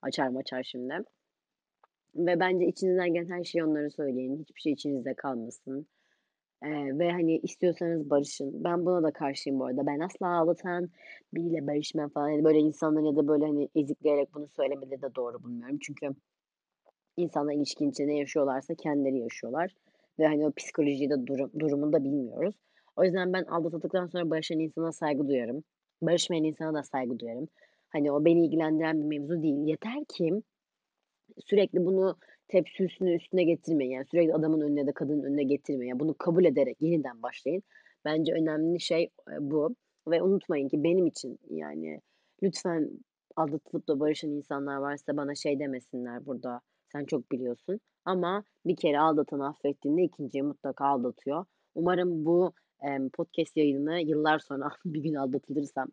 Açar 0.01 0.27
mı 0.27 0.39
açar 0.39 0.63
şimdi. 0.63 0.93
Ve 2.15 2.39
bence 2.39 2.65
içinizden 2.65 3.13
gelen 3.13 3.29
her 3.29 3.43
şeyi 3.43 3.63
onlara 3.63 3.89
söyleyin. 3.89 4.37
Hiçbir 4.37 4.61
şey 4.61 4.73
içinizde 4.73 5.13
kalmasın. 5.13 5.87
Ee, 6.63 6.99
ve 6.99 7.11
hani 7.11 7.37
istiyorsanız 7.37 8.09
barışın. 8.09 8.63
Ben 8.63 8.85
buna 8.85 9.03
da 9.03 9.11
karşıyım 9.11 9.59
bu 9.59 9.65
arada. 9.65 9.85
Ben 9.87 9.99
asla 9.99 10.27
ağlatan 10.27 10.89
biriyle 11.33 11.67
barışmam 11.67 12.09
falan. 12.09 12.29
Yani 12.29 12.43
böyle 12.43 12.59
insanların 12.59 13.05
ya 13.05 13.15
da 13.15 13.27
böyle 13.27 13.45
hani 13.45 13.69
ezikleyerek 13.75 14.33
bunu 14.33 14.47
söylemeleri 14.47 15.01
de 15.01 15.15
doğru 15.15 15.43
bulmuyorum. 15.43 15.77
Çünkü 15.81 16.09
insanlar 17.17 17.53
ilişkin 17.53 17.89
içinde 17.89 18.13
yaşıyorlarsa 18.13 18.75
kendileri 18.75 19.19
yaşıyorlar. 19.19 19.71
Ve 20.19 20.27
hani 20.27 20.47
o 20.47 20.51
psikolojiyi 20.51 21.09
de 21.09 21.27
durum, 21.27 21.51
durumunu 21.59 21.93
da 21.93 22.03
bilmiyoruz. 22.03 22.55
O 22.95 23.03
yüzden 23.03 23.33
ben 23.33 23.43
aldatıldıktan 23.43 24.07
sonra 24.07 24.29
barışan 24.29 24.59
insana 24.59 24.91
saygı 24.91 25.27
duyarım. 25.27 25.63
Barışmayan 26.01 26.43
insana 26.43 26.73
da 26.73 26.83
saygı 26.83 27.19
duyarım. 27.19 27.47
Hani 27.89 28.11
o 28.11 28.25
beni 28.25 28.45
ilgilendiren 28.45 28.99
bir 28.99 29.05
mevzu 29.05 29.43
değil. 29.43 29.67
Yeter 29.67 30.05
ki 30.17 30.41
sürekli 31.45 31.85
bunu 31.85 32.17
tepsi 32.47 32.83
üstüne 32.83 33.15
üstüne 33.15 33.43
getirmeyin. 33.43 33.91
Yani 33.91 34.05
sürekli 34.05 34.33
adamın 34.33 34.61
önüne 34.61 34.87
de 34.87 34.91
kadının 34.91 35.23
önüne 35.23 35.43
getirmeyin. 35.43 35.89
Yani 35.89 35.99
bunu 35.99 36.13
kabul 36.13 36.45
ederek 36.45 36.77
yeniden 36.81 37.21
başlayın. 37.23 37.63
Bence 38.05 38.33
önemli 38.33 38.79
şey 38.81 39.03
e, 39.03 39.35
bu. 39.39 39.75
Ve 40.07 40.21
unutmayın 40.21 40.69
ki 40.69 40.83
benim 40.83 41.07
için 41.07 41.39
yani 41.49 42.01
lütfen 42.43 42.89
aldatılıp 43.35 43.87
da 43.87 43.99
barışan 43.99 44.31
insanlar 44.31 44.77
varsa 44.77 45.17
bana 45.17 45.35
şey 45.35 45.59
demesinler 45.59 46.25
burada. 46.25 46.61
Sen 46.91 47.05
çok 47.05 47.31
biliyorsun. 47.31 47.79
Ama 48.05 48.43
bir 48.65 48.75
kere 48.75 48.99
aldatanı 48.99 49.47
affettiğinde 49.47 50.03
ikinciyi 50.03 50.43
mutlaka 50.43 50.85
aldatıyor. 50.85 51.45
Umarım 51.75 52.25
bu 52.25 52.53
podcast 53.13 53.57
yayını 53.57 53.99
yıllar 53.99 54.39
sonra 54.39 54.69
bir 54.85 55.03
gün 55.03 55.13
aldatılırsam 55.13 55.87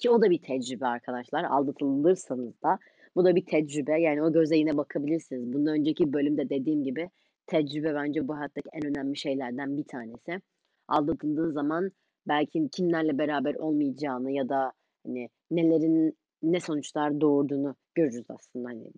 ki 0.00 0.10
o 0.10 0.22
da 0.22 0.30
bir 0.30 0.42
tecrübe 0.42 0.86
arkadaşlar. 0.86 1.44
Aldatılırsanız 1.44 2.62
da 2.62 2.78
bu 3.16 3.24
da 3.24 3.36
bir 3.36 3.46
tecrübe. 3.46 4.00
Yani 4.00 4.22
o 4.22 4.32
göze 4.32 4.56
yine 4.56 4.76
bakabilirsiniz. 4.76 5.52
Bundan 5.52 5.74
önceki 5.74 6.12
bölümde 6.12 6.48
dediğim 6.50 6.84
gibi 6.84 7.10
tecrübe 7.46 7.94
bence 7.94 8.28
bu 8.28 8.36
hayattaki 8.36 8.68
en 8.72 8.86
önemli 8.86 9.16
şeylerden 9.16 9.76
bir 9.76 9.84
tanesi. 9.84 10.40
Aldatıldığın 10.88 11.52
zaman 11.52 11.90
belki 12.28 12.68
kimlerle 12.72 13.18
beraber 13.18 13.54
olmayacağını 13.54 14.32
ya 14.32 14.48
da 14.48 14.72
hani 15.06 15.28
nelerin 15.50 16.16
ne 16.42 16.60
sonuçlar 16.60 17.20
doğurduğunu 17.20 17.74
görürüz 17.94 18.26
aslında. 18.28 18.68
Hani 18.68 18.90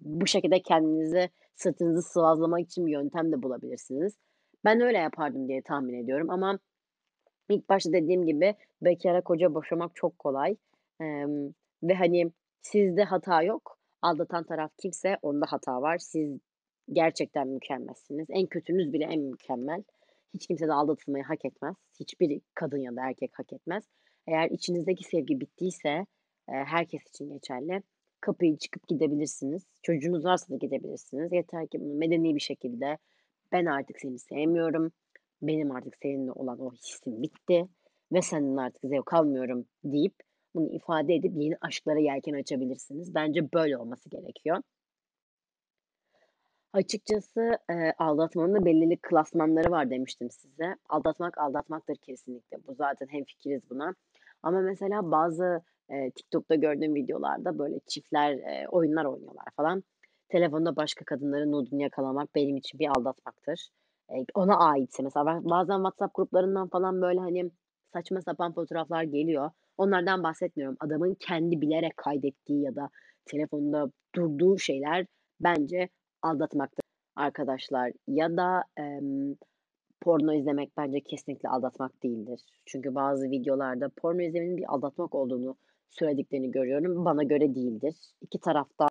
bu 0.00 0.26
şekilde 0.26 0.62
kendinizi 0.62 1.30
sırtınızı 1.54 2.02
sıvazlamak 2.02 2.60
için 2.60 2.86
bir 2.86 2.92
yöntem 2.92 3.32
de 3.32 3.42
bulabilirsiniz. 3.42 4.16
Ben 4.64 4.80
öyle 4.80 4.98
yapardım 4.98 5.48
diye 5.48 5.62
tahmin 5.62 6.04
ediyorum 6.04 6.30
ama 6.30 6.58
ilk 7.48 7.68
başta 7.68 7.92
dediğim 7.92 8.26
gibi 8.26 8.54
bekara 8.82 9.20
koca 9.20 9.54
boşamak 9.54 9.96
çok 9.96 10.18
kolay. 10.18 10.56
Ee, 11.00 11.04
ve 11.82 11.94
hani 11.94 12.32
sizde 12.62 13.04
hata 13.04 13.42
yok. 13.42 13.78
Aldatan 14.02 14.44
taraf 14.44 14.70
kimse 14.78 15.16
onda 15.22 15.46
hata 15.48 15.82
var. 15.82 15.98
Siz 15.98 16.38
gerçekten 16.92 17.48
mükemmelsiniz. 17.48 18.26
En 18.30 18.46
kötünüz 18.46 18.92
bile 18.92 19.04
en 19.04 19.20
mükemmel. 19.20 19.82
Hiç 20.34 20.46
kimse 20.46 20.68
de 20.68 20.72
aldatılmayı 20.72 21.24
hak 21.24 21.44
etmez. 21.44 21.76
Hiçbir 22.00 22.40
kadın 22.54 22.78
ya 22.78 22.96
da 22.96 23.08
erkek 23.08 23.30
hak 23.38 23.52
etmez. 23.52 23.84
Eğer 24.26 24.50
içinizdeki 24.50 25.04
sevgi 25.04 25.40
bittiyse 25.40 26.06
herkes 26.46 27.02
için 27.08 27.30
geçerli. 27.30 27.82
Kapıyı 28.26 28.56
çıkıp 28.56 28.88
gidebilirsiniz. 28.88 29.62
Çocuğunuz 29.82 30.24
varsa 30.24 30.54
da 30.54 30.56
gidebilirsiniz. 30.56 31.32
Yeter 31.32 31.66
ki 31.66 31.80
bunu 31.80 31.94
medeni 31.94 32.34
bir 32.34 32.40
şekilde 32.40 32.98
ben 33.52 33.66
artık 33.66 34.00
seni 34.00 34.18
sevmiyorum. 34.18 34.92
Benim 35.42 35.70
artık 35.70 35.96
seninle 36.02 36.32
olan 36.32 36.60
o 36.60 36.72
hissim 36.72 37.22
bitti 37.22 37.68
ve 38.12 38.22
senden 38.22 38.56
artık 38.56 38.80
zevk 38.84 39.14
almıyorum 39.14 39.66
deyip 39.84 40.14
bunu 40.54 40.72
ifade 40.72 41.14
edip 41.14 41.32
yeni 41.36 41.56
aşklara 41.60 41.98
yelken 41.98 42.32
açabilirsiniz. 42.32 43.14
Bence 43.14 43.52
böyle 43.52 43.78
olması 43.78 44.08
gerekiyor. 44.08 44.62
Açıkçası 46.72 47.58
e, 47.70 47.92
aldatmanın 47.98 48.54
da 48.54 48.64
belirli 48.64 48.96
klasmanları 49.02 49.70
var 49.70 49.90
demiştim 49.90 50.30
size. 50.30 50.76
Aldatmak 50.88 51.38
aldatmaktır 51.38 51.96
kesinlikle. 51.96 52.66
Bu 52.66 52.74
zaten 52.74 53.06
hem 53.10 53.24
fikiriz 53.24 53.70
buna. 53.70 53.94
Ama 54.42 54.60
mesela 54.60 55.10
bazı 55.10 55.62
e, 55.90 56.10
TikTok'ta 56.10 56.54
gördüğüm 56.54 56.94
videolarda 56.94 57.58
böyle 57.58 57.80
çiftler 57.86 58.32
e, 58.32 58.68
oyunlar 58.68 59.04
oynuyorlar 59.04 59.46
falan. 59.56 59.82
Telefonda 60.28 60.76
başka 60.76 61.04
kadınların 61.04 61.52
nudunu 61.52 61.82
yakalamak 61.82 62.34
benim 62.34 62.56
için 62.56 62.78
bir 62.78 62.88
aldatmaktır. 62.88 63.68
E, 64.10 64.14
ona 64.34 64.58
aitse 64.58 65.02
mesela 65.02 65.40
bazen 65.44 65.76
WhatsApp 65.76 66.14
gruplarından 66.14 66.68
falan 66.68 67.02
böyle 67.02 67.20
hani 67.20 67.50
saçma 67.92 68.20
sapan 68.20 68.52
fotoğraflar 68.54 69.02
geliyor. 69.02 69.50
Onlardan 69.78 70.22
bahsetmiyorum. 70.22 70.76
Adamın 70.80 71.16
kendi 71.20 71.60
bilerek 71.60 71.96
kaydettiği 71.96 72.62
ya 72.62 72.76
da 72.76 72.90
telefonda 73.26 73.90
durduğu 74.14 74.58
şeyler 74.58 75.06
bence 75.40 75.88
aldatmaktır 76.22 76.82
arkadaşlar. 77.16 77.92
Ya 78.06 78.36
da 78.36 78.64
e, 78.78 79.00
porno 80.00 80.32
izlemek 80.32 80.72
bence 80.76 81.00
kesinlikle 81.00 81.48
aldatmak 81.48 82.02
değildir. 82.02 82.40
Çünkü 82.66 82.94
bazı 82.94 83.30
videolarda 83.30 83.90
porno 83.96 84.22
izlemenin 84.22 84.56
bir 84.56 84.74
aldatmak 84.74 85.14
olduğunu 85.14 85.56
söylediklerini 85.90 86.50
görüyorum. 86.50 87.04
Bana 87.04 87.22
göre 87.22 87.54
değildir. 87.54 87.94
İki 88.20 88.40
tarafta 88.40 88.88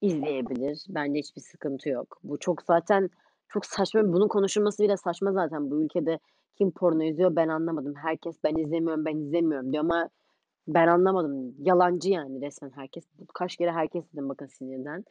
izleyebilir. 0.00 0.84
Bence 0.88 1.18
hiçbir 1.18 1.40
sıkıntı 1.40 1.88
yok. 1.88 2.18
Bu 2.24 2.38
çok 2.38 2.62
zaten 2.62 3.10
çok 3.48 3.66
saçma. 3.66 4.12
Bunun 4.12 4.28
konuşulması 4.28 4.82
bile 4.82 4.96
saçma 4.96 5.32
zaten. 5.32 5.70
Bu 5.70 5.82
ülkede 5.82 6.18
kim 6.58 6.70
porno 6.70 7.02
izliyor 7.02 7.36
ben 7.36 7.48
anlamadım. 7.48 7.94
Herkes 7.94 8.36
ben 8.44 8.56
izlemiyorum 8.56 9.04
ben 9.04 9.16
izlemiyorum 9.16 9.72
diyor 9.72 9.84
ama 9.84 10.08
ben 10.68 10.88
anlamadım. 10.88 11.54
Yalancı 11.58 12.10
yani 12.10 12.40
resmen 12.40 12.70
herkes. 12.70 13.04
Kaç 13.34 13.56
kere 13.56 13.72
herkes 13.72 14.04
dedim 14.12 14.28
bakın 14.28 14.46
sinirden. 14.46 15.04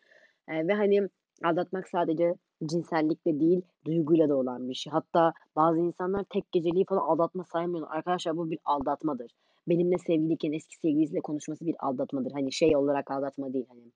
Ee, 0.48 0.67
ve 0.67 0.74
hani 0.74 1.10
aldatmak 1.43 1.88
sadece 1.88 2.36
cinsellikle 2.65 3.39
değil 3.39 3.62
duyguyla 3.86 4.30
da 4.30 4.36
olan 4.36 4.70
bir 4.70 4.74
şey. 4.74 4.91
Hatta 4.91 5.34
bazı 5.56 5.80
insanlar 5.80 6.24
tek 6.24 6.52
geceliği 6.52 6.86
falan 6.86 7.02
aldatma 7.02 7.43
saymıyorlar. 7.43 7.98
Arkadaşlar 7.98 8.38
bu 8.38 8.50
bir 8.52 8.60
aldatmadır. 8.65 9.32
Benimle 9.67 9.97
sevgiliyken 9.97 10.51
eski 10.51 10.77
sevgilisiyle 10.77 11.21
konuşması 11.21 11.65
bir 11.65 11.75
aldatmadır. 11.80 12.32
Hani 12.32 12.51
şey 12.51 12.75
olarak 12.75 13.12
aldatma 13.12 13.53
değil. 13.53 13.65
Hani 13.69 13.91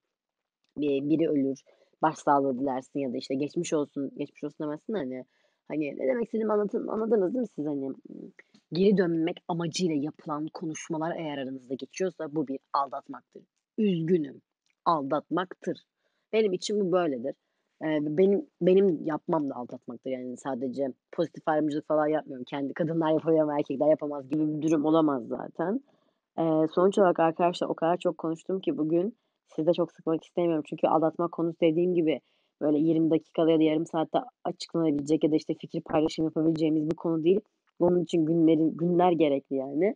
bir, 0.77 1.10
biri 1.10 1.29
ölür, 1.29 1.60
başsağlığı 2.01 2.60
dilersin 2.60 2.99
ya 2.99 3.13
da 3.13 3.17
işte 3.17 3.36
geçmiş 3.36 3.73
olsun, 3.73 4.12
geçmiş 4.17 4.43
olsun 4.43 4.65
demezsin 4.65 4.93
hani. 4.93 5.25
Hani 5.67 5.97
ne 5.97 6.07
demek 6.07 6.25
istediğimi 6.25 6.53
anlatın, 6.53 6.88
anladınız 6.88 7.34
değil 7.34 7.41
mi 7.41 7.47
siz 7.55 7.65
hani? 7.65 7.93
Geri 8.73 8.97
dönmek 8.97 9.38
amacıyla 9.47 9.95
yapılan 9.95 10.47
konuşmalar 10.53 11.15
eğer 11.15 11.38
aranızda 11.38 11.73
geçiyorsa 11.73 12.36
bu 12.36 12.47
bir 12.47 12.60
aldatmaktır. 12.73 13.43
Üzgünüm. 13.77 14.41
Aldatmaktır. 14.86 15.77
Benim 16.34 16.53
için 16.53 16.79
bu 16.79 16.91
böyledir. 16.91 17.36
Benim 17.84 18.46
benim 18.62 19.06
yapmam 19.06 19.50
da 19.50 19.56
aldatmaktır. 19.56 20.12
Yani 20.12 20.38
sadece 20.38 20.88
pozitif 21.12 21.48
ayrımcılık 21.48 21.88
falan 21.88 22.08
yapmıyorum. 22.08 22.46
Kendi 22.50 22.74
kadınlar 22.74 23.39
ama 23.41 23.58
erkekler 23.58 23.89
yapamaz 23.89 24.30
gibi 24.30 24.58
bir 24.58 24.62
durum 24.62 24.86
olamaz 24.86 25.24
zaten. 25.28 25.82
Sonuç 26.72 26.98
olarak 26.98 27.20
arkadaşlar 27.20 27.67
o 27.67 27.74
kadar 27.74 27.98
çok 27.98 28.17
konuştum 28.17 28.60
ki 28.60 28.78
bugün 28.78 29.17
sizi 29.56 29.67
de 29.67 29.74
çok 29.74 29.91
sıkmak 29.91 30.24
istemiyorum. 30.24 30.63
Çünkü 30.70 30.88
aldatma 30.88 31.28
konusu 31.28 31.60
dediğim 31.62 31.94
gibi 31.94 32.20
böyle 32.62 32.78
20 32.78 33.12
dakikada 33.12 33.52
ya 33.52 33.60
da 33.60 33.63
yarım 33.63 33.86
saatte 33.86 34.20
açıklanabilecek 34.44 35.24
ya 35.24 35.32
da, 35.32 35.36
işte, 35.36 35.54
fikir 35.62 35.82
paylaşımı 35.82 36.26
yapabileceğimiz 36.26 36.89
bir 36.89 36.96
konu 36.96 37.24
değil. 37.24 37.39
Bunun 37.80 38.04
için 38.04 38.26
günlerin 38.26 38.78
günler 38.78 39.12
gerekli 39.12 39.56
yani 39.56 39.96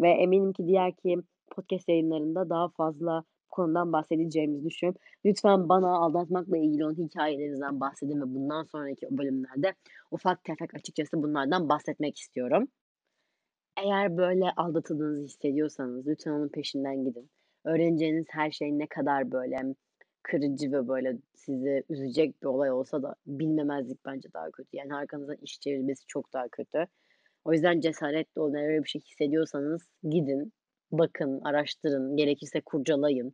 ve 0.00 0.10
eminim 0.10 0.52
ki 0.52 0.66
diğerki 0.66 1.16
podcast 1.50 1.88
yayınlarında 1.88 2.50
daha 2.50 2.68
fazla 2.68 3.24
konudan 3.54 3.92
bahsedeceğimizi 3.92 4.64
düşünüyorum. 4.64 5.00
Lütfen 5.24 5.68
bana 5.68 5.96
aldatmakla 5.96 6.56
ilgili 6.56 6.84
olan 6.84 6.94
hikâyelerinizden 6.94 7.80
bahsedin 7.80 8.20
ve 8.20 8.34
bundan 8.34 8.64
sonraki 8.64 9.06
bölümlerde 9.10 9.74
ufak 10.10 10.44
tefek 10.44 10.74
açıkçası 10.74 11.22
bunlardan 11.22 11.68
bahsetmek 11.68 12.18
istiyorum. 12.18 12.68
Eğer 13.76 14.16
böyle 14.16 14.50
aldatıldığınızı 14.56 15.24
hissediyorsanız 15.24 16.06
lütfen 16.06 16.32
onun 16.32 16.48
peşinden 16.48 17.04
gidin. 17.04 17.30
Öğreneceğiniz 17.64 18.26
her 18.28 18.50
şey 18.50 18.78
ne 18.78 18.86
kadar 18.86 19.32
böyle 19.32 19.74
kırıcı 20.22 20.72
ve 20.72 20.88
böyle 20.88 21.18
sizi 21.34 21.84
üzecek 21.88 22.42
bir 22.42 22.46
olay 22.46 22.70
olsa 22.70 23.02
da 23.02 23.14
bilmemezlik 23.26 24.06
bence 24.06 24.28
daha 24.32 24.50
kötü. 24.50 24.76
Yani 24.76 24.94
arkanızdan 24.94 25.36
iş 25.42 25.60
çevirmesi 25.60 26.06
çok 26.06 26.32
daha 26.32 26.48
kötü. 26.48 26.86
O 27.44 27.52
yüzden 27.52 27.80
cesaretli 27.80 28.40
olun. 28.40 28.54
Eğer 28.54 28.68
öyle 28.68 28.84
bir 28.84 28.88
şey 28.88 29.00
hissediyorsanız 29.00 29.82
gidin, 30.02 30.52
bakın, 30.98 31.40
araştırın, 31.44 32.16
gerekirse 32.16 32.60
kurcalayın. 32.60 33.32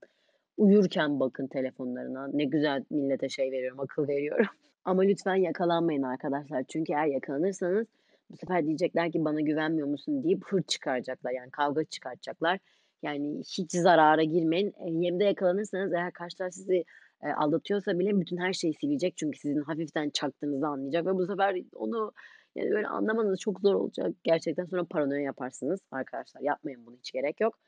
Uyurken 0.57 1.21
bakın 1.21 1.47
telefonlarına. 1.47 2.31
Ne 2.33 2.45
güzel 2.45 2.85
millete 2.91 3.29
şey 3.29 3.53
veriyorum, 3.53 3.81
akıl 3.81 4.09
veriyorum. 4.09 4.47
Ama 4.85 5.03
lütfen 5.03 5.35
yakalanmayın 5.35 6.03
arkadaşlar. 6.03 6.65
Çünkü 6.69 6.93
eğer 6.93 7.07
yakalanırsanız 7.07 7.87
bu 8.31 8.37
sefer 8.37 8.67
diyecekler 8.67 9.13
ki 9.13 9.25
bana 9.25 9.41
güvenmiyor 9.41 9.89
musun 9.89 10.25
deyip 10.25 10.45
hırt 10.45 10.69
çıkaracaklar. 10.69 11.31
Yani 11.33 11.51
kavga 11.51 11.85
çıkartacaklar. 11.85 12.59
Yani 13.03 13.39
hiç 13.39 13.73
zarara 13.73 14.23
girmeyin. 14.23 14.73
Eee, 14.87 14.93
yemde 14.93 15.25
yakalanırsanız 15.25 15.93
eğer 15.93 16.13
karşı 16.13 16.37
taraf 16.37 16.53
sizi, 16.53 16.85
eee, 17.25 17.33
aldatıyorsa 17.37 17.99
bile 17.99 18.21
bütün 18.21 18.37
her 18.37 18.53
şeyi 18.53 18.75
silecek. 18.75 19.17
Çünkü 19.17 19.39
sizin 19.39 19.61
hafiften 19.61 20.11
çaktığınızı 20.11 20.67
anlayacak 20.67 21.07
ve 21.07 21.15
bu 21.15 21.27
sefer 21.27 21.57
onu, 21.75 22.13
yani, 22.55 22.71
böyle 22.71 22.87
anlamanız 22.87 23.41
çok 23.41 23.61
zor 23.61 23.75
olacak. 23.75 24.13
Gerçekten 24.25 24.65
sonra 24.65 24.85
paranoya 24.85 25.21
yaparsınız. 25.21 25.81
Arkadaşlar 25.91 26.41
yapmayın 26.41 26.87
bunu, 26.87 26.97
hiç 26.97 27.13
gerek 27.13 27.41
yok. 27.41 27.59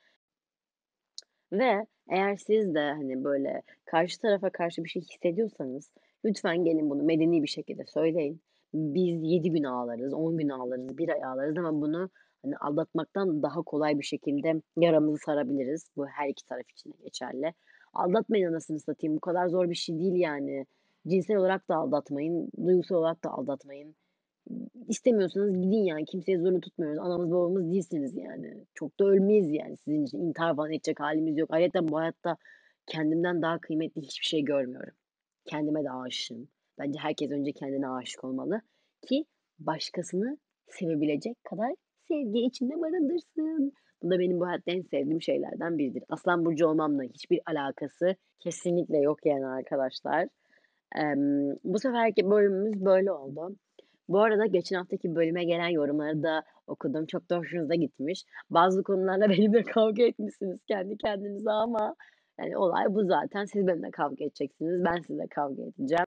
Ve 1.53 1.87
eğer 2.11 2.37
siz 2.37 2.75
de, 2.75 2.81
hani, 2.81 3.25
böyle 3.25 3.63
karşı 3.85 4.21
tarafa 4.21 4.51
karşı 4.51 4.85
bir 4.85 4.89
şey 4.89 5.03
hissediyorsanız 5.03 5.91
lütfen 6.25 6.65
gelin 6.65 6.91
bunu 6.91 7.03
medeni 7.03 7.43
bir 7.43 7.49
şekilde 7.49 7.87
söyleyin. 7.87 8.41
Biz 8.75 9.23
7 9.23 9.51
gün 9.51 9.65
ağlarız, 9.65 10.15
10 10.15 10.37
gün 10.39 10.49
ağlarız, 10.49 10.99
1 10.99 11.09
ay 11.09 11.25
ağlarız 11.25 11.59
ama 11.59 11.81
bunu, 11.81 12.11
hani, 12.43 12.57
aldatmaktan 12.57 13.43
daha 13.43 13.63
kolay 13.63 13.99
bir 13.99 14.05
şekilde 14.05 14.63
yaramızı 14.77 15.19
sarabiliriz. 15.19 15.91
Bu 15.97 16.07
her 16.07 16.29
iki 16.29 16.45
taraf 16.45 16.71
için 16.71 16.95
geçerli. 17.05 17.55
Aldatmayın 17.95 18.49
anasını 18.53 18.81
satayım. 18.81 19.17
Bu 19.17 19.21
kadar 19.21 19.49
zor 19.49 19.71
bir 19.71 19.75
şey 19.75 19.99
değil 19.99 20.15
yani. 20.15 20.67
Cinsel 21.09 21.37
olarak 21.37 21.69
da 21.69 21.77
aldatmayın, 21.77 22.51
duygusal 22.67 22.97
olarak 22.97 23.25
da 23.25 23.31
aldatmayın. 23.31 23.95
İstemiyorsanız 24.89 25.55
gidin 25.55 25.85
yani. 25.85 26.05
Kimseyi 26.05 26.39
zorla 26.39 26.61
tutmuyoruz. 26.61 26.99
Anamız 26.99 27.31
babamız 27.31 27.73
değilsiniz 27.73 28.17
yani. 28.17 28.67
Çok 28.75 29.01
da 29.01 29.05
ölmeyiz 29.05 29.51
yani 29.51 29.77
sizin 29.77 30.05
için. 30.05 30.19
İntihar 30.19 30.57
falan 30.57 30.73
edecek 30.73 31.01
hâlimiz 31.01 31.39
yok. 31.39 31.51
Ayrıyeten 31.53 31.89
bu 31.89 31.99
hayatta 31.99 32.37
kendimden 32.87 33.43
daha 33.43 33.59
kıymetli 33.59 34.03
hiçbir 34.03 34.27
şey 34.27 34.43
görmüyorum. 34.45 34.95
Kendime 35.45 35.85
de 35.85 35.91
aşığım. 35.91 36.49
Bence 36.79 36.99
herkes 36.99 37.31
önce 37.31 37.53
kendine 37.53 37.89
aşık 37.89 38.25
olmalı 38.25 38.61
ki 39.09 39.25
başkasını 39.59 40.39
sevebilecek 40.69 41.45
kadar 41.45 41.75
sevgi 42.09 42.41
içinde 42.41 42.81
barındırsın. 42.81 43.73
Bu 44.03 44.11
da 44.11 44.19
benim 44.19 44.41
bu 44.41 44.47
hayatta 44.47 44.73
en 44.73 44.83
sevdiğim 44.83 45.23
şeylerden 45.23 45.79
biridir. 45.79 46.05
Aslan 46.09 46.45
burcu 46.45 46.67
olmamla 46.67 47.03
hiçbir 47.03 47.41
alakası 47.47 48.17
kesinlikle 48.39 48.99
yok 48.99 49.27
yani 49.27 49.47
arkadaşlar. 49.47 50.29
Emm, 50.97 51.57
bu 51.65 51.79
seferki 51.79 52.31
bölümümüz 52.31 52.85
böyle 52.85 53.13
oldu. 53.13 53.57
Bu 54.09 54.21
arada 54.21 54.47
geçen 54.47 54.77
haftaki 54.77 55.15
bölüme 55.15 55.45
gelen 55.45 55.69
yorumları 55.69 56.23
da 56.23 56.43
okudum. 56.67 57.07
Çok 57.07 57.31
da 57.31 57.39
hoşunuza 57.39 57.75
gitmiş. 57.75 58.25
Bazı 58.51 58.83
konularla 58.83 59.29
benimle 59.31 59.63
kavga 59.63 60.03
etmişsiniz 60.03 60.59
kendi 60.69 60.97
kendinize 60.97 61.51
ama, 61.51 61.95
yani, 62.41 62.57
olay 62.59 62.85
bu 62.95 63.05
zaten. 63.05 63.45
Siz 63.45 63.67
benimle 63.67 63.91
kavga 63.91 64.25
edeceksiniz, 64.25 64.85
ben 64.85 65.01
sizinle 65.01 65.27
kavga 65.27 65.63
edeceğim. 65.63 66.07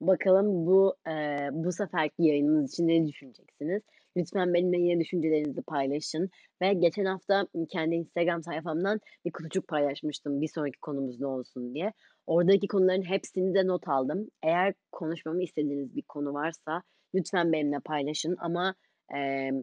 Bakalım 0.00 0.66
bu, 0.66 0.94
eee, 1.06 1.48
bu 1.52 1.72
seferki 1.72 2.22
yayınımız 2.22 2.72
için 2.72 2.88
ne 2.88 3.06
düşüneceksiniz? 3.06 3.82
Lütfen 4.16 4.54
benimle 4.54 4.78
yine 4.78 5.00
düşüncelerinizi 5.00 5.62
paylaşın 5.62 6.30
ve 6.62 6.72
geçen 6.74 7.04
hafta, 7.04 7.46
kendi 7.70 7.94
Instagram 7.94 8.42
sayfamdan 8.42 9.00
bir 9.24 9.32
kutucuk 9.32 9.68
paylaşmıştım 9.68 10.40
bir 10.40 10.48
sonraki 10.48 10.80
konumuz 10.80 11.20
ne 11.20 11.26
olsun 11.26 11.74
diye. 11.74 11.92
Oradaki 12.26 12.66
konuların 12.68 13.02
hepsini 13.02 13.54
de 13.54 13.66
not 13.66 13.88
aldım. 13.88 14.28
Eğer 14.42 14.74
konuşmamı 14.92 15.42
istediğiniz 15.42 15.96
bir 15.96 16.02
konu 16.02 16.34
varsa 16.34 16.82
lütfen 17.14 17.52
benimle 17.52 17.80
paylaşın 17.84 18.36
ama, 18.38 18.74
emm, 19.14 19.62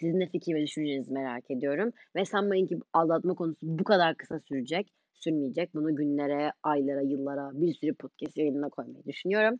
sizin 0.00 0.20
de 0.20 0.26
fikir 0.26 0.54
ve 0.54 0.62
düşüncenizi 0.62 1.12
merak 1.12 1.50
ediyorum 1.50 1.92
ve 2.16 2.24
sanmayın 2.24 2.66
ki 2.66 2.78
aldatma 2.92 3.34
konusu 3.34 3.58
bu 3.62 3.84
kadar 3.84 4.16
kısa 4.16 4.40
sürecek, 4.40 4.88
sürmeyecek. 5.14 5.74
Bunu 5.74 5.96
günlere, 5.96 6.52
aylara, 6.62 7.02
yıllara, 7.02 7.50
bir 7.54 7.74
sürü 7.74 7.94
podcast 7.94 8.38
yayınına 8.38 8.68
koymayı 8.68 9.04
düşünüyorum. 9.06 9.58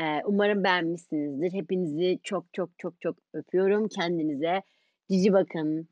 Eee, 0.00 0.22
umarım 0.26 0.64
beğenmişsinizdir. 0.64 1.52
Hepinizi 1.52 2.18
çok 2.22 2.54
çok 2.54 2.70
çok 2.78 3.00
çok 3.00 3.16
öpüyorum. 3.34 3.88
Kendinize 3.88 4.62
cici 5.10 5.32
bakın. 5.32 5.88